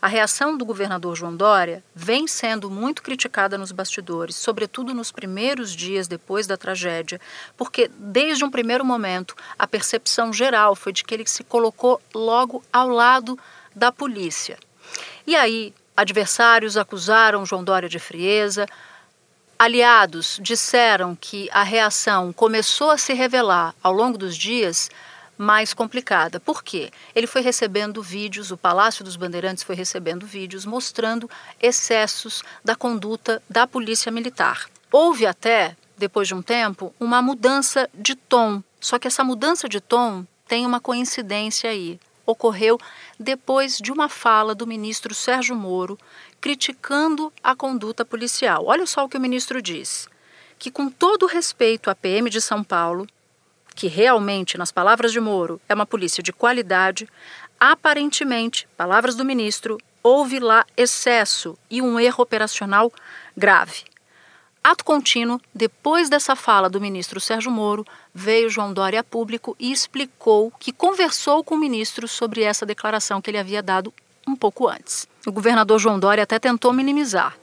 A 0.03 0.07
reação 0.07 0.59
do 0.59 0.67
governador 0.67 1.17
João 1.17 1.35
Dória 1.35 1.83
vem 1.95 2.27
sendo 2.27 2.71
muito 2.71 3.03
criticada 3.03 3.57
nos 3.57 3.73
bastidores, 3.73 4.37
sobretudo 4.37 4.93
nos 4.93 5.11
primeiros 5.11 5.75
dias 5.75 6.07
depois 6.07 6.47
da 6.47 6.59
tragédia, 6.59 7.19
porque 7.57 7.91
desde 7.97 8.45
um 8.45 8.51
primeiro 8.51 8.85
momento 8.85 9.35
a 9.59 9.67
percepção 9.67 10.31
geral 10.31 10.77
foi 10.77 10.93
de 10.93 11.05
que 11.05 11.15
ele 11.15 11.27
se 11.27 11.43
colocou 11.43 11.99
logo 12.15 12.63
ao 12.71 12.91
lado 12.91 13.39
da 13.75 13.91
polícia. 13.91 14.59
E 15.27 15.35
aí, 15.35 15.73
adversários 15.97 16.77
acusaram 16.77 17.47
João 17.47 17.65
Dória 17.65 17.89
de 17.89 17.99
frieza, 17.99 18.67
aliados 19.63 20.41
disseram 20.43 21.15
que 21.15 21.49
a 21.53 21.63
reação 21.63 22.33
começou 22.33 22.91
a 22.91 22.99
se 22.99 23.13
revelar 23.13 23.73
ao 23.81 23.93
longo 23.93 24.19
dos 24.19 24.37
dias 24.37 24.91
mais 25.39 25.73
complicada. 25.73 26.41
Por 26.41 26.65
quê? 26.65 26.91
Ele 27.15 27.29
foi 27.29 27.43
recebendo 27.43 28.03
vídeos, 28.03 28.51
o 28.51 28.57
Palácio 28.57 29.05
dos 29.05 29.15
Bandeirantes 29.15 29.63
foi 29.63 29.77
recebendo 29.77 30.27
vídeos 30.27 30.67
mostrando 30.67 31.31
excessos 31.61 32.43
da 32.65 32.75
conduta 32.75 33.41
da 33.49 33.65
Polícia 33.65 34.11
Militar. 34.11 34.69
Houve 34.91 35.27
até, 35.27 35.77
depois 35.97 36.27
de 36.27 36.35
um 36.35 36.43
tempo, 36.43 36.93
uma 36.99 37.23
mudança 37.23 37.89
de 37.95 38.17
tom. 38.17 38.61
Só 38.81 38.99
que 38.99 39.07
essa 39.07 39.23
mudança 39.23 39.69
de 39.69 39.81
tom 39.81 40.27
tem 40.49 40.67
uma 40.67 40.81
coincidência 40.81 41.71
aí. 41.71 42.01
Ocorreu 42.25 42.79
depois 43.19 43.79
de 43.79 43.91
uma 43.91 44.09
fala 44.09 44.55
do 44.55 44.67
ministro 44.67 45.15
Sérgio 45.15 45.57
Moro 45.57 45.99
criticando 46.41 47.33
a 47.43 47.55
conduta 47.55 48.05
policial. 48.05 48.67
Olha 48.67 48.87
só 48.87 49.05
o 49.05 49.09
que 49.09 49.17
o 49.17 49.21
ministro 49.21 49.63
diz: 49.63 50.09
que, 50.59 50.71
com 50.71 50.89
todo 50.89 51.27
respeito 51.27 51.91
à 51.91 51.95
PM 51.95 52.31
de 52.31 52.41
São 52.41 52.63
Paulo, 52.63 53.07
que 53.75 53.89
realmente, 53.89 54.59
nas 54.59 54.71
palavras 54.71 55.13
de 55.13 55.21
Moro, 55.21 55.61
é 55.69 55.75
uma 55.75 55.87
polícia 55.87 56.23
de 56.23 56.33
qualidade, 56.33 57.09
aparentemente, 57.59 58.69
palavras 58.77 59.15
do 59.15 59.25
ministro, 59.25 59.79
houve 60.03 60.39
lá 60.39 60.67
excesso 60.77 61.57
e 61.71 61.81
um 61.81 61.99
erro 61.99 62.23
operacional 62.23 62.93
grave. 63.37 63.92
Ato 64.65 64.85
contínuo, 64.85 65.41
depois 65.53 66.09
dessa 66.09 66.37
fala 66.37 66.71
do 66.71 66.81
ministro 66.81 67.21
Sérgio 67.21 67.51
Moro, 67.51 67.85
veio 68.15 68.49
João 68.49 68.73
Dória 68.73 69.01
a 69.01 69.05
público 69.05 69.57
e 69.59 69.73
explicou 69.73 70.53
que 70.61 70.71
conversou 70.71 71.43
com 71.43 71.57
o 71.57 71.59
ministro 71.59 72.07
sobre 72.07 72.43
essa 72.43 72.65
declaração 72.65 73.21
que 73.21 73.29
ele 73.29 73.39
havia 73.39 73.61
dado 73.61 73.93
um 74.27 74.37
pouco 74.37 74.69
antes. 74.69 75.09
O 75.27 75.33
governador 75.33 75.81
João 75.81 75.99
Dória 75.99 76.23
até 76.23 76.39
tentou 76.39 76.73
minimizar. 76.73 77.37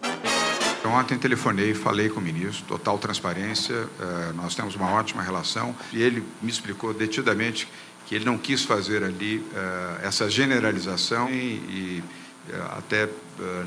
Ontem 0.86 1.17
telefonei, 1.19 1.73
falei 1.73 2.08
com 2.08 2.21
o 2.21 2.23
ministro, 2.23 2.65
total 2.65 2.97
transparência, 2.97 3.75
eh, 3.75 4.32
nós 4.34 4.55
temos 4.55 4.75
uma 4.75 4.89
ótima 4.91 5.21
relação 5.21 5.75
e 5.91 6.01
ele 6.01 6.23
me 6.41 6.49
explicou 6.49 6.93
detidamente 6.93 7.67
que 8.08 8.15
ele 8.15 8.23
não 8.23 8.38
quis 8.38 8.63
fazer 8.63 9.03
ali 9.03 9.45
eh, 9.53 9.99
essa 10.03 10.29
generalização 10.29 11.29
e, 11.29 12.01
eh, 12.49 12.53
até 12.77 13.10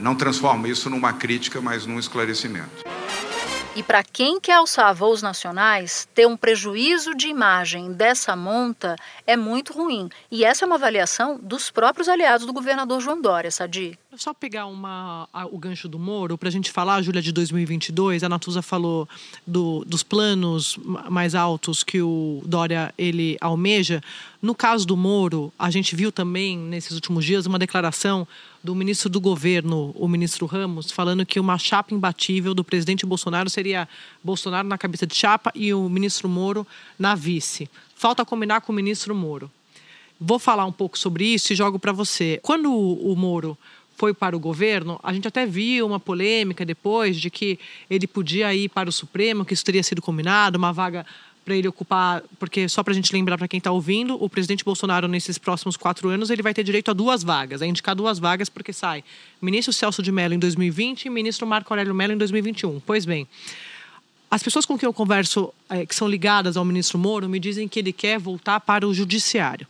não 0.01 0.15
transforma 0.15 0.69
isso 0.69 0.91
numa 0.91 1.13
crítica, 1.13 1.61
mas 1.61 1.87
num 1.87 1.99
esclarecimento. 1.99 2.82
E 3.75 3.83
para 3.83 4.05
quem 4.05 4.39
quer 4.39 4.53
alçar 4.53 4.95
voos 4.95 5.23
nacionais, 5.23 6.07
ter 6.15 6.27
um 6.27 6.37
prejuízo 6.37 7.15
de 7.15 7.29
imagem 7.29 7.91
dessa 7.95 8.37
monta 8.37 8.97
é 9.27 9.35
muito 9.35 9.73
ruim. 9.73 10.11
E 10.31 10.45
essa 10.45 10.65
é 10.65 10.67
uma 10.67 10.75
avaliação 10.75 11.41
dos 11.43 11.71
próprios 11.71 12.07
aliados 12.07 12.47
do 12.47 12.53
governador 12.53 13.01
João 13.01 13.23
Dória, 13.23 13.51
Sadi. 13.51 13.99
Só 14.15 14.35
pegar 14.35 14.67
uma, 14.67 15.27
a, 15.33 15.47
o 15.47 15.57
gancho 15.57 15.89
do 15.89 15.99
Moro 15.99 16.37
para 16.37 16.51
a 16.51 16.53
gente 16.53 16.71
falar, 16.71 17.01
Júlia, 17.01 17.23
de 17.23 17.33
2022. 17.33 18.23
A 18.23 18.29
Natuza 18.29 18.61
falou 18.61 19.09
do, 19.47 19.83
dos 19.87 20.03
planos 20.03 20.79
mais 21.09 21.35
altos 21.35 21.83
que 21.83 22.03
o 22.03 22.43
Dória 22.45 22.93
ele 22.99 23.39
almeja. 23.41 24.03
No 24.43 24.55
caso 24.55 24.87
do 24.87 24.99
Moro, 24.99 25.51
a 25.59 25.71
gente 25.71 25.97
viu 25.97 26.13
também 26.13 26.59
nesses 26.59 26.93
últimos 26.93 27.25
dias 27.25 27.47
uma 27.47 27.59
declaração 27.59 28.29
do 28.63 28.75
ministro 28.75 29.09
do 29.09 29.21
governo, 29.21 29.93
o 29.97 30.07
ministro 30.07 30.47
Ramos, 30.47 30.93
falando 30.93 31.27
que 31.27 31.41
uma 31.41 31.59
chapa 31.59 31.93
imbatível 31.93 32.55
do 32.55 32.63
presidente 32.63 33.05
Bolsonaro 33.05 33.51
seria 33.51 33.89
Bolsonaro 34.23 34.69
na 34.69 34.79
cabeça 34.79 35.07
de 35.07 35.15
chapa 35.15 35.51
e 35.55 35.75
o 35.75 35.89
ministro 35.89 36.29
Moro 36.29 36.67
na 36.99 37.15
vice. 37.15 37.69
Falta 37.97 38.25
combinar 38.25 38.61
com 38.61 38.73
o 38.73 38.77
ministro 38.77 39.15
Moro. 39.15 39.51
Vou 40.21 40.39
falar 40.39 40.65
um 40.65 40.73
pouco 40.73 40.97
sobre 40.97 41.25
isso 41.25 41.53
e 41.53 41.57
jogo 41.57 41.79
para 41.79 41.93
você. 41.93 42.39
Quando 42.43 42.73
o 42.73 43.17
Moro 43.17 43.59
foi 43.97 44.15
para 44.15 44.37
o 44.37 44.41
governo, 44.41 44.99
a 45.03 45.13
gente 45.13 45.27
até 45.27 45.45
viu 45.45 45.87
uma 45.87 45.99
polêmica 45.99 46.65
depois 46.65 47.21
de 47.21 47.31
que 47.31 47.59
ele 47.91 48.07
podia 48.07 48.55
ir 48.55 48.69
para 48.69 48.89
o 48.89 48.93
Supremo, 48.93 49.45
que 49.45 49.55
isso 49.55 49.65
teria 49.65 49.83
sido 49.83 50.01
combinado, 50.01 50.59
uma 50.59 50.73
vaga 50.73 51.05
para 51.45 51.57
ele 51.57 51.67
ocupar, 51.67 52.23
porque 52.39 52.69
só 52.69 52.83
para 52.83 52.93
a 52.93 52.95
gente 52.95 53.13
lembrar 53.13 53.37
para 53.37 53.49
quem 53.49 53.59
está 53.59 53.71
ouvindo, 53.71 54.23
o 54.23 54.29
presidente 54.29 54.65
Bolsonaro 54.65 55.09
nesses 55.09 55.39
próximos 55.39 55.77
quatro 55.77 56.09
anos 56.09 56.31
ele 56.31 56.43
vai 56.43 56.55
ter 56.55 56.63
direito 56.63 56.91
a 56.91 56.95
duas 56.95 57.23
vagas, 57.23 57.63
a 57.63 57.67
indicar 57.67 57.95
duas 57.95 58.19
vagas 58.19 58.49
porque 58.49 58.73
sai 58.73 59.03
ministro 59.41 59.73
Celso 59.73 60.03
de 60.03 60.13
Mello 60.13 60.35
em 60.35 60.39
2020 60.39 61.07
e 61.07 61.11
ministro 61.11 61.47
Marco 61.47 61.73
Aurélio 61.73 61.95
Mello 61.95 62.13
em 62.13 62.19
2021. 62.19 62.81
Pois 62.81 63.05
bem, 63.05 63.27
as 64.31 64.43
pessoas 64.43 64.65
com 64.65 64.79
quem 64.79 64.87
eu 64.87 64.93
converso, 64.93 65.53
é, 65.69 65.85
que 65.85 65.95
são 65.95 66.09
ligadas 66.09 66.57
ao 66.57 66.65
ministro 66.65 66.99
Moro, 66.99 67.29
me 67.29 67.41
dizem 67.41 67.67
que 67.67 67.79
ele 67.79 67.93
quer 67.93 68.19
voltar 68.19 68.61
para 68.61 68.87
o 68.87 68.95
judiciário 68.95 69.67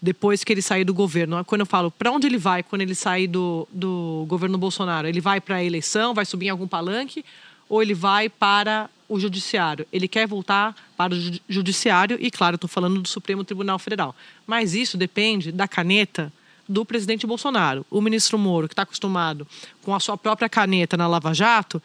depois 0.00 0.44
que 0.44 0.52
ele 0.52 0.62
sair 0.62 0.84
do 0.84 0.94
governo. 0.94 1.44
Quando 1.44 1.62
eu 1.62 1.66
falo 1.66 1.90
para 1.90 2.10
onde 2.10 2.26
ele 2.26 2.38
vai 2.38 2.62
quando 2.62 2.82
ele 2.82 2.94
sair 2.94 3.26
do, 3.26 3.68
do 3.72 4.24
governo 4.28 4.58
Bolsonaro, 4.58 5.08
ele 5.08 5.20
vai 5.20 5.40
para 5.40 5.56
a 5.56 5.64
eleição, 5.64 6.14
vai 6.14 6.24
subir 6.24 6.46
em 6.46 6.50
algum 6.50 6.68
palanque 6.68 7.24
ou 7.68 7.82
ele 7.82 7.94
vai 7.94 8.28
para 8.28 8.88
o 9.08 9.18
judiciário. 9.18 9.86
Ele 9.92 10.06
quer 10.06 10.26
voltar 10.26 10.74
para 10.96 11.14
o 11.14 11.40
judiciário 11.48 12.16
e, 12.20 12.30
claro, 12.30 12.56
estou 12.56 12.68
falando 12.68 13.00
do 13.00 13.08
Supremo 13.08 13.44
Tribunal 13.44 13.78
Federal. 13.78 14.14
Mas 14.46 14.74
isso 14.74 14.96
depende 14.96 15.50
da 15.50 15.66
caneta 15.66 16.32
do 16.68 16.84
presidente 16.84 17.26
Bolsonaro. 17.26 17.86
O 17.90 18.00
ministro 18.00 18.38
Moro, 18.38 18.68
que 18.68 18.74
está 18.74 18.82
acostumado 18.82 19.46
com 19.82 19.94
a 19.94 20.00
sua 20.00 20.18
própria 20.18 20.48
caneta 20.48 20.96
na 20.96 21.08
Lava 21.08 21.32
Jato, 21.32 21.82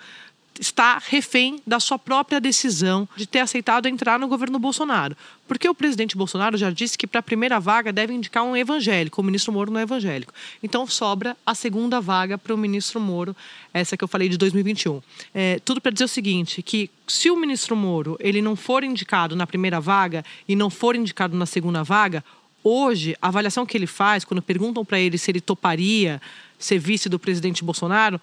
está 0.59 1.01
refém 1.05 1.59
da 1.65 1.79
sua 1.79 1.97
própria 1.97 2.39
decisão 2.39 3.07
de 3.15 3.25
ter 3.25 3.39
aceitado 3.39 3.87
entrar 3.87 4.19
no 4.19 4.27
governo 4.27 4.59
Bolsonaro. 4.59 5.15
Porque 5.47 5.67
o 5.67 5.75
presidente 5.75 6.15
Bolsonaro 6.15 6.57
já 6.57 6.69
disse 6.69 6.97
que 6.97 7.05
para 7.05 7.19
a 7.19 7.23
primeira 7.23 7.59
vaga 7.59 7.91
deve 7.91 8.13
indicar 8.13 8.43
um 8.43 8.55
evangélico, 8.55 9.21
o 9.21 9.23
ministro 9.23 9.51
Moro 9.51 9.71
não 9.71 9.79
é 9.79 9.83
evangélico. 9.83 10.33
Então 10.61 10.87
sobra 10.87 11.35
a 11.45 11.53
segunda 11.53 11.99
vaga 11.99 12.37
para 12.37 12.53
o 12.53 12.57
ministro 12.57 12.99
Moro, 12.99 13.35
essa 13.73 13.97
que 13.97 14.03
eu 14.03 14.07
falei 14.07 14.29
de 14.29 14.37
2021. 14.37 15.01
É, 15.33 15.59
tudo 15.59 15.81
para 15.81 15.91
dizer 15.91 16.05
o 16.05 16.07
seguinte, 16.07 16.61
que 16.61 16.89
se 17.07 17.29
o 17.29 17.35
ministro 17.35 17.75
Moro 17.75 18.17
ele 18.19 18.41
não 18.41 18.55
for 18.55 18.83
indicado 18.83 19.35
na 19.35 19.45
primeira 19.45 19.79
vaga 19.79 20.23
e 20.47 20.55
não 20.55 20.69
for 20.69 20.95
indicado 20.95 21.35
na 21.35 21.45
segunda 21.45 21.83
vaga, 21.83 22.23
hoje, 22.63 23.15
a 23.21 23.27
avaliação 23.27 23.65
que 23.65 23.75
ele 23.75 23.87
faz, 23.87 24.23
quando 24.23 24.41
perguntam 24.41 24.85
para 24.85 24.99
ele 24.99 25.17
se 25.17 25.29
ele 25.29 25.41
toparia 25.41 26.21
ser 26.57 26.79
vice 26.79 27.09
do 27.09 27.19
presidente 27.19 27.63
Bolsonaro, 27.63 28.21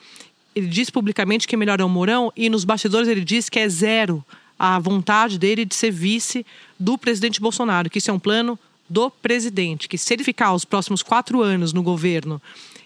ele 0.55 0.67
diz 0.67 0.91
publicamente 0.91 1.47
que 1.47 1.55
é 1.55 1.59
melhor 1.59 1.81
é 1.81 1.85
o 1.85 1.89
Mourão 1.89 2.33
e 2.37 2.49
nos 2.49 2.65
bastidores 2.65 3.09
ele 3.09 3.25
diz 3.25 3.49
que 3.49 3.59
é 3.59 3.69
zero 3.69 4.25
a 4.59 4.79
vontade 4.79 5.39
dele 5.39 5.65
de 5.65 5.75
ser 5.75 5.91
vice 5.91 6.45
do 6.79 6.99
presidente 6.99 7.41
Bolsonaro, 7.41 7.89
que 7.89 7.99
isso 7.99 8.11
é 8.11 8.15
um 8.15 8.19
plano 8.19 8.59
do 8.89 9.11
presidente, 9.11 9.89
que 9.89 9.97
se 9.97 10.13
ele 10.13 10.25
ficar 10.25 10.53
os 10.53 10.65
próximos 10.65 11.03
quatro 11.03 11.41
anos 11.41 11.73
no 11.73 11.83
governo 11.83 12.43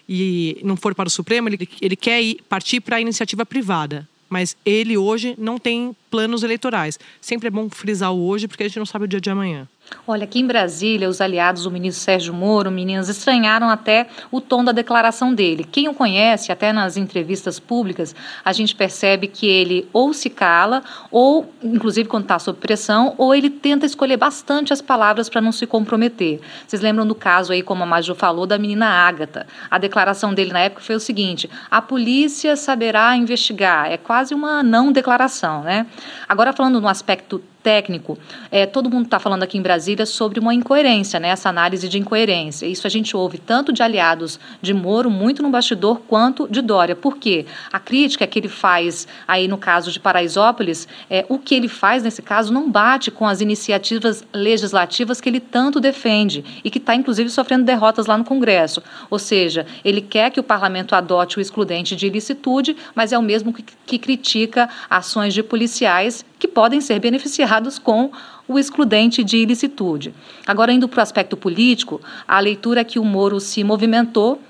e 0.07 0.59
não 0.63 0.77
for 0.77 0.93
para 0.93 1.07
o 1.07 1.11
Supremo, 1.11 1.49
ele, 1.49 1.67
ele 1.81 1.95
quer 1.95 2.21
ir, 2.21 2.41
partir 2.47 2.79
para 2.79 2.97
a 2.97 3.01
iniciativa 3.01 3.45
privada. 3.45 4.07
Mas 4.29 4.55
ele 4.65 4.97
hoje 4.97 5.35
não 5.37 5.57
tem 5.57 5.95
planos 6.09 6.43
eleitorais. 6.43 6.99
Sempre 7.19 7.47
é 7.47 7.51
bom 7.51 7.69
frisar 7.69 8.13
o 8.13 8.25
hoje, 8.27 8.47
porque 8.47 8.63
a 8.63 8.67
gente 8.67 8.79
não 8.79 8.85
sabe 8.85 9.05
o 9.05 9.07
dia 9.07 9.21
de 9.21 9.29
amanhã. 9.29 9.67
Olha, 10.07 10.23
aqui 10.25 10.39
em 10.39 10.45
Brasília, 10.45 11.09
os 11.09 11.19
aliados 11.19 11.63
do 11.63 11.71
ministro 11.71 12.03
Sérgio 12.03 12.33
Moro, 12.33 12.69
meninas, 12.69 13.09
estranharam 13.09 13.69
até 13.69 14.07
o 14.31 14.39
tom 14.39 14.63
da 14.63 14.71
declaração 14.71 15.33
dele. 15.33 15.63
Quem 15.63 15.87
o 15.87 15.95
conhece, 15.95 16.51
até 16.51 16.71
nas 16.71 16.95
entrevistas 16.95 17.59
públicas, 17.59 18.15
a 18.43 18.53
gente 18.53 18.75
percebe 18.75 19.27
que 19.27 19.47
ele 19.47 19.89
ou 19.91 20.13
se 20.13 20.29
cala, 20.29 20.83
ou, 21.09 21.51
inclusive 21.63 22.07
quando 22.07 22.23
está 22.23 22.37
sob 22.37 22.59
pressão, 22.59 23.15
ou 23.17 23.33
ele 23.33 23.49
tenta 23.49 23.85
escolher 23.85 24.17
bastante 24.17 24.71
as 24.71 24.81
palavras 24.81 25.27
para 25.27 25.41
não 25.41 25.51
se 25.51 25.65
comprometer. 25.65 26.39
Vocês 26.67 26.83
lembram 26.83 27.07
do 27.07 27.15
caso 27.15 27.51
aí, 27.51 27.63
como 27.63 27.81
a 27.81 27.85
Maju 27.87 28.13
falou, 28.13 28.45
da 28.45 28.59
menina 28.59 28.87
Ágata. 28.87 29.47
A 29.71 29.79
declaração 29.79 30.35
dele 30.35 30.53
na 30.53 30.59
época 30.59 30.81
foi 30.81 30.95
o 30.95 30.99
seguinte: 30.99 31.49
a 31.69 31.81
polícia 31.81 32.55
saberá 32.55 33.15
investigar. 33.15 33.91
É 33.91 33.97
quase 33.97 34.35
uma 34.35 34.61
não 34.61 34.91
declaração, 34.91 35.63
né? 35.63 35.87
Agora, 36.29 36.53
falando 36.53 36.79
no 36.79 36.87
aspecto 36.87 37.41
técnico, 37.65 38.15
é, 38.51 38.67
todo 38.67 38.91
mundo 38.91 39.05
está 39.05 39.17
falando 39.17 39.41
aqui 39.41 39.57
em 39.57 39.61
Brasília 39.61 40.05
sobre 40.05 40.39
uma 40.39 40.53
incoerência, 40.53 41.19
né, 41.19 41.29
essa 41.29 41.49
análise 41.49 41.89
de 41.89 41.97
incoerência. 41.97 42.67
Isso 42.67 42.85
a 42.85 42.89
gente 42.91 43.17
ouve 43.17 43.39
tanto 43.39 43.73
de 43.73 43.81
aliados 43.81 44.39
de 44.61 44.71
Moro, 44.71 45.09
muito 45.09 45.41
no 45.41 45.49
bastidor, 45.49 46.01
quanto 46.07 46.47
de 46.47 46.61
Dória. 46.61 46.95
Por 46.95 47.17
quê? 47.17 47.47
A 47.73 47.79
crítica 47.79 48.27
que 48.27 48.37
ele 48.37 48.47
faz 48.47 49.07
aí 49.27 49.47
no 49.47 49.57
caso 49.57 49.91
de 49.91 49.99
Paraisópolis, 49.99 50.87
é, 51.09 51.25
o 51.27 51.39
que 51.39 51.55
ele 51.55 51.67
faz 51.67 52.03
nesse 52.03 52.21
caso 52.21 52.53
não 52.53 52.69
bate 52.69 53.09
com 53.09 53.25
as 53.25 53.41
iniciativas 53.41 54.23
legislativas 54.31 55.19
que 55.19 55.27
ele 55.27 55.39
tanto 55.39 55.79
defende 55.79 56.45
e 56.63 56.69
que 56.69 56.77
está, 56.77 56.93
inclusive, 56.93 57.31
sofrendo 57.31 57.65
derrotas 57.65 58.05
lá 58.05 58.15
no 58.15 58.23
Congresso. 58.23 58.83
Ou 59.09 59.17
seja, 59.17 59.65
ele 59.83 60.01
quer 60.01 60.29
que 60.29 60.39
o 60.39 60.43
parlamento 60.43 60.93
adote 60.93 61.39
o 61.39 61.41
excludente 61.41 61.95
de 61.95 62.05
ilicitude, 62.05 62.77
mas 62.93 63.11
é 63.11 63.17
o 63.17 63.23
mesmo 63.23 63.51
que, 63.51 63.65
que 63.87 63.97
critica 63.97 64.69
ações 64.87 65.33
de 65.33 65.41
policiais 65.41 66.23
que 66.37 66.47
podem 66.47 66.79
ser 66.79 66.99
beneficiados 66.99 67.54
com 67.79 68.11
o 68.47 68.59
excludente 68.59 69.23
de 69.23 69.37
ilicitude. 69.37 70.13
Agora, 70.45 70.71
indo 70.71 70.87
para 70.87 70.99
o 70.99 71.03
aspecto 71.03 71.35
político, 71.35 72.01
a 72.27 72.39
leitura 72.39 72.81
é 72.81 72.83
que 72.83 72.99
o 72.99 73.03
Moro 73.03 73.39
se 73.39 73.63
movimentou 73.63 74.41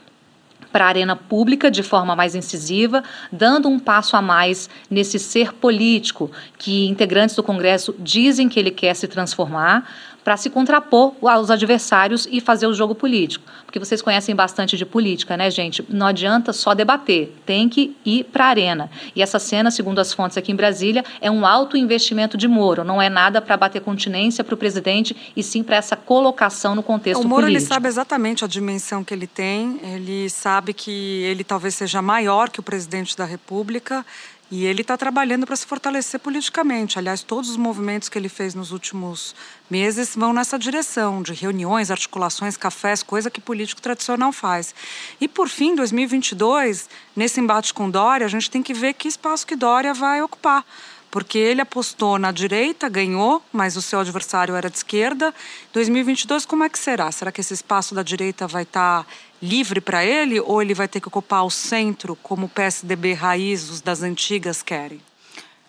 para 0.76 0.86
a 0.86 0.90
arena 0.90 1.16
pública 1.16 1.72
de 1.72 1.82
forma 1.82 2.18
mais 2.18 2.36
incisiva, 2.36 3.02
dando 3.32 3.70
um 3.70 3.80
passo 3.80 4.18
a 4.18 4.22
mais 4.22 4.70
nesse 4.92 5.18
ser 5.18 5.54
político 5.54 6.30
que 6.58 6.86
integrantes 6.88 7.34
do 7.34 7.42
Congresso 7.42 7.96
dizem 7.98 8.50
que 8.50 8.60
ele 8.60 8.72
quer 8.72 8.94
se 8.94 9.08
transformar, 9.08 9.90
para 10.26 10.36
se 10.38 10.50
contrapor 10.50 11.14
aos 11.22 11.52
adversários 11.52 12.28
e 12.32 12.42
fazer 12.42 12.66
o 12.66 12.74
jogo 12.74 12.96
político. 12.96 13.46
Porque 13.64 13.78
vocês 13.78 14.02
conhecem 14.02 14.36
bastante 14.36 14.76
de 14.76 14.84
política, 14.84 15.38
né, 15.38 15.52
gente? 15.52 15.86
Não 15.88 16.08
adianta 16.08 16.52
só 16.52 16.74
debater, 16.74 17.32
tem 17.46 17.70
que 17.70 17.96
ir 18.04 18.24
para 18.24 18.46
a 18.46 18.48
arena. 18.48 18.90
E 19.16 19.22
essa 19.22 19.38
cena, 19.38 19.70
segundo 19.70 20.00
as 20.00 20.12
fontes 20.12 20.36
aqui 20.36 20.52
em 20.52 20.56
Brasília, 20.56 21.06
é 21.22 21.30
um 21.30 21.46
alto 21.46 21.78
investimento 21.78 22.38
de 22.38 22.48
Moro, 22.48 22.84
não 22.84 23.00
é 23.00 23.08
nada 23.08 23.40
para 23.40 23.56
bater 23.56 23.82
continência 23.82 24.44
para 24.44 24.56
o 24.56 24.58
presidente, 24.58 25.16
e 25.36 25.44
sim 25.44 25.62
para 25.62 25.76
essa 25.76 25.96
colocação 25.96 26.74
no 26.74 26.82
contexto 26.82 27.22
político. 27.22 27.28
O 27.28 27.30
Moro 27.30 27.44
político. 27.44 27.64
ele 27.64 27.74
sabe 27.74 27.88
exatamente 27.88 28.44
a 28.44 28.48
dimensão 28.48 29.04
que 29.04 29.14
ele 29.14 29.28
tem, 29.28 29.80
ele 29.84 30.28
sabe 30.28 30.74
que 30.74 31.22
ele 31.24 31.44
talvez 31.44 31.76
seja 31.76 32.02
maior 32.02 32.50
que 32.50 32.60
o 32.60 32.64
presidente 32.64 33.16
da 33.16 33.26
República 33.26 34.04
e 34.52 34.66
ele 34.66 34.82
está 34.82 34.96
trabalhando 34.96 35.46
para 35.46 35.56
se 35.56 35.66
fortalecer 35.66 36.20
politicamente. 36.20 37.00
Aliás, 37.00 37.24
todos 37.24 37.50
os 37.50 37.58
movimentos 37.58 38.10
que 38.10 38.18
ele 38.18 38.30
fez 38.30 38.54
nos 38.54 38.72
últimos 38.72 39.36
meses 39.70 40.16
vão 40.16 40.32
nessa 40.32 40.60
direção, 40.60 41.22
de 41.22 41.34
reuniões, 41.34 41.90
articulações, 41.90 42.56
cafés, 42.56 43.02
coisa 43.02 43.32
que 43.32 43.42
político 43.42 43.82
tradicional 43.82 44.32
faz. 44.32 44.76
E, 45.20 45.28
por 45.28 45.50
fim, 45.50 45.76
2022, 45.76 46.90
nesse 47.16 47.40
embate 47.40 47.74
com 47.74 47.90
Dória, 47.90 48.26
a 48.26 48.30
gente 48.30 48.50
tem 48.52 48.62
que 48.62 48.74
ver 48.74 48.94
que 48.94 49.08
espaço 49.08 49.48
que 49.48 49.56
Dória 49.56 49.94
vai 49.94 50.22
ocupar 50.22 50.66
porque 51.16 51.38
ele 51.38 51.62
apostou 51.62 52.20
na 52.20 52.30
direita, 52.30 52.90
ganhou, 52.90 53.42
mas 53.54 53.78
o 53.78 53.82
seu 53.82 54.02
adversário 54.02 54.54
era 54.54 54.70
de 54.70 54.76
esquerda. 54.76 55.34
2022, 55.72 56.46
como 56.46 56.66
é 56.66 56.70
que 56.70 56.78
será? 56.78 57.10
Será 57.10 57.32
que 57.32 57.40
esse 57.40 57.54
espaço 57.54 57.96
da 57.96 58.04
direita 58.04 58.46
vai 58.48 58.64
estar 58.64 59.08
livre 59.46 59.80
para 59.80 60.04
ele 60.04 60.40
ou 60.40 60.62
ele 60.62 60.74
vai 60.74 60.88
ter 60.88 61.00
que 61.00 61.08
ocupar 61.08 61.46
o 61.46 61.50
centro, 61.50 62.16
como 62.22 62.48
o 62.48 62.50
PSDB 62.50 63.14
raiz, 63.14 63.82
das 63.82 64.02
antigas 64.02 64.62
querem? 64.62 65.00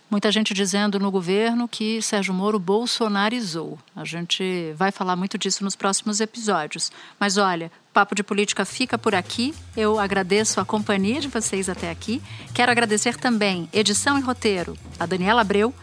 Muita 0.08 0.30
gente 0.30 0.54
dizendo 0.54 1.00
no 1.00 1.10
governo 1.10 1.66
que 1.66 2.00
Sérgio 2.00 2.32
Moro 2.32 2.60
bolsonarizou. 2.60 3.76
A 3.94 4.04
gente 4.04 4.72
vai 4.76 4.92
falar 4.92 5.16
muito 5.16 5.36
disso 5.36 5.64
nos 5.64 5.74
próximos 5.74 6.20
episódios. 6.20 6.92
Mas 7.18 7.36
olha, 7.36 7.72
Papo 7.92 8.14
de 8.14 8.22
Política 8.22 8.64
fica 8.64 8.96
por 8.96 9.16
aqui. 9.16 9.52
Eu 9.76 9.98
agradeço 9.98 10.60
a 10.60 10.64
companhia 10.64 11.20
de 11.20 11.26
vocês 11.26 11.68
até 11.68 11.90
aqui. 11.90 12.22
Quero 12.54 12.70
agradecer 12.70 13.16
também 13.16 13.68
edição 13.72 14.16
e 14.16 14.22
roteiro 14.22 14.78
a 14.96 15.06
Daniela 15.06 15.40
Abreu. 15.40 15.74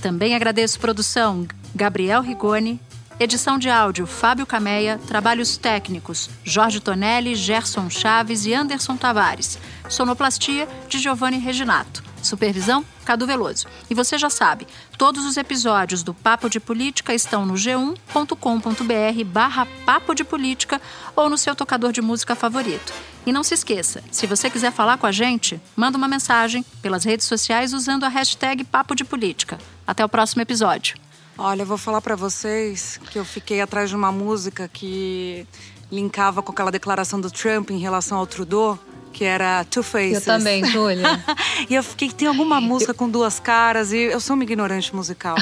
Também 0.00 0.34
agradeço 0.34 0.80
produção 0.80 1.46
Gabriel 1.74 2.22
Rigoni, 2.22 2.80
Edição 3.18 3.58
de 3.58 3.70
áudio 3.70 4.06
Fábio 4.06 4.44
Cameia, 4.44 5.00
trabalhos 5.06 5.56
técnicos 5.56 6.28
Jorge 6.44 6.80
Tonelli, 6.80 7.34
Gerson 7.34 7.88
Chaves 7.88 8.44
e 8.44 8.52
Anderson 8.52 8.94
Tavares. 8.94 9.58
Sonoplastia 9.88 10.68
de 10.86 10.98
Giovanni 10.98 11.38
Reginato. 11.38 12.04
Supervisão 12.22 12.84
Cadu 13.06 13.26
Veloso. 13.26 13.68
E 13.88 13.94
você 13.94 14.18
já 14.18 14.28
sabe, 14.28 14.66
todos 14.98 15.24
os 15.24 15.38
episódios 15.38 16.02
do 16.02 16.12
Papo 16.12 16.50
de 16.50 16.60
Política 16.60 17.14
estão 17.14 17.46
no 17.46 17.54
g1.com.br 17.54 19.24
barra 19.24 19.66
Papo 19.86 20.14
de 20.14 20.22
Política 20.22 20.78
ou 21.14 21.30
no 21.30 21.38
seu 21.38 21.56
tocador 21.56 21.92
de 21.92 22.02
música 22.02 22.36
favorito. 22.36 22.92
E 23.24 23.32
não 23.32 23.42
se 23.42 23.54
esqueça, 23.54 24.04
se 24.10 24.26
você 24.26 24.50
quiser 24.50 24.72
falar 24.72 24.98
com 24.98 25.06
a 25.06 25.12
gente, 25.12 25.58
manda 25.74 25.96
uma 25.96 26.06
mensagem 26.06 26.62
pelas 26.82 27.04
redes 27.04 27.24
sociais 27.24 27.72
usando 27.72 28.04
a 28.04 28.08
hashtag 28.08 28.62
Papo 28.62 28.94
de 28.94 29.04
Política. 29.04 29.56
Até 29.86 30.04
o 30.04 30.08
próximo 30.08 30.42
episódio. 30.42 31.05
Olha, 31.38 31.62
eu 31.62 31.66
vou 31.66 31.76
falar 31.76 32.00
para 32.00 32.16
vocês 32.16 32.98
que 33.10 33.18
eu 33.18 33.24
fiquei 33.24 33.60
atrás 33.60 33.90
de 33.90 33.96
uma 33.96 34.10
música 34.10 34.68
que 34.72 35.46
linkava 35.92 36.42
com 36.42 36.50
aquela 36.50 36.70
declaração 36.70 37.20
do 37.20 37.30
Trump 37.30 37.70
em 37.70 37.78
relação 37.78 38.18
ao 38.18 38.26
Trudeau, 38.26 38.78
que 39.12 39.24
era 39.24 39.64
Two 39.64 39.82
Faces. 39.82 40.26
Eu 40.26 40.34
também, 40.34 40.64
Júlia. 40.64 41.04
e 41.68 41.74
eu 41.74 41.82
fiquei, 41.82 42.10
tem 42.10 42.26
alguma 42.26 42.60
música 42.60 42.94
com 42.94 43.08
duas 43.08 43.38
caras 43.38 43.92
e 43.92 43.98
eu 43.98 44.20
sou 44.20 44.34
uma 44.34 44.44
ignorante 44.44 44.94
musical. 44.94 45.36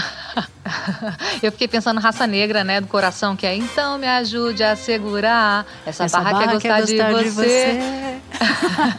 eu 1.43 1.53
fiquei 1.53 1.69
pensando 1.69 2.01
Raça 2.01 2.27
Negra, 2.27 2.65
né, 2.65 2.81
do 2.81 2.89
coração, 2.89 3.37
que 3.37 3.47
é 3.47 3.55
Então 3.55 3.97
me 3.97 4.09
ajude 4.09 4.63
a 4.65 4.75
segurar 4.75 5.65
essa, 5.87 6.05
essa 6.05 6.21
barra, 6.21 6.33
barra 6.33 6.61
quer 6.61 6.83
gostar, 6.83 6.87
quer 6.87 7.13
gostar 7.13 7.13
de, 7.13 7.25
de 7.25 7.31
você. 7.31 8.21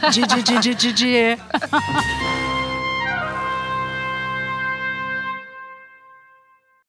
você. 0.02 0.10
de, 0.12 0.28
de, 0.28 0.44
de, 0.44 0.60
de, 0.60 0.76
de, 0.76 0.94
de. 0.94 1.38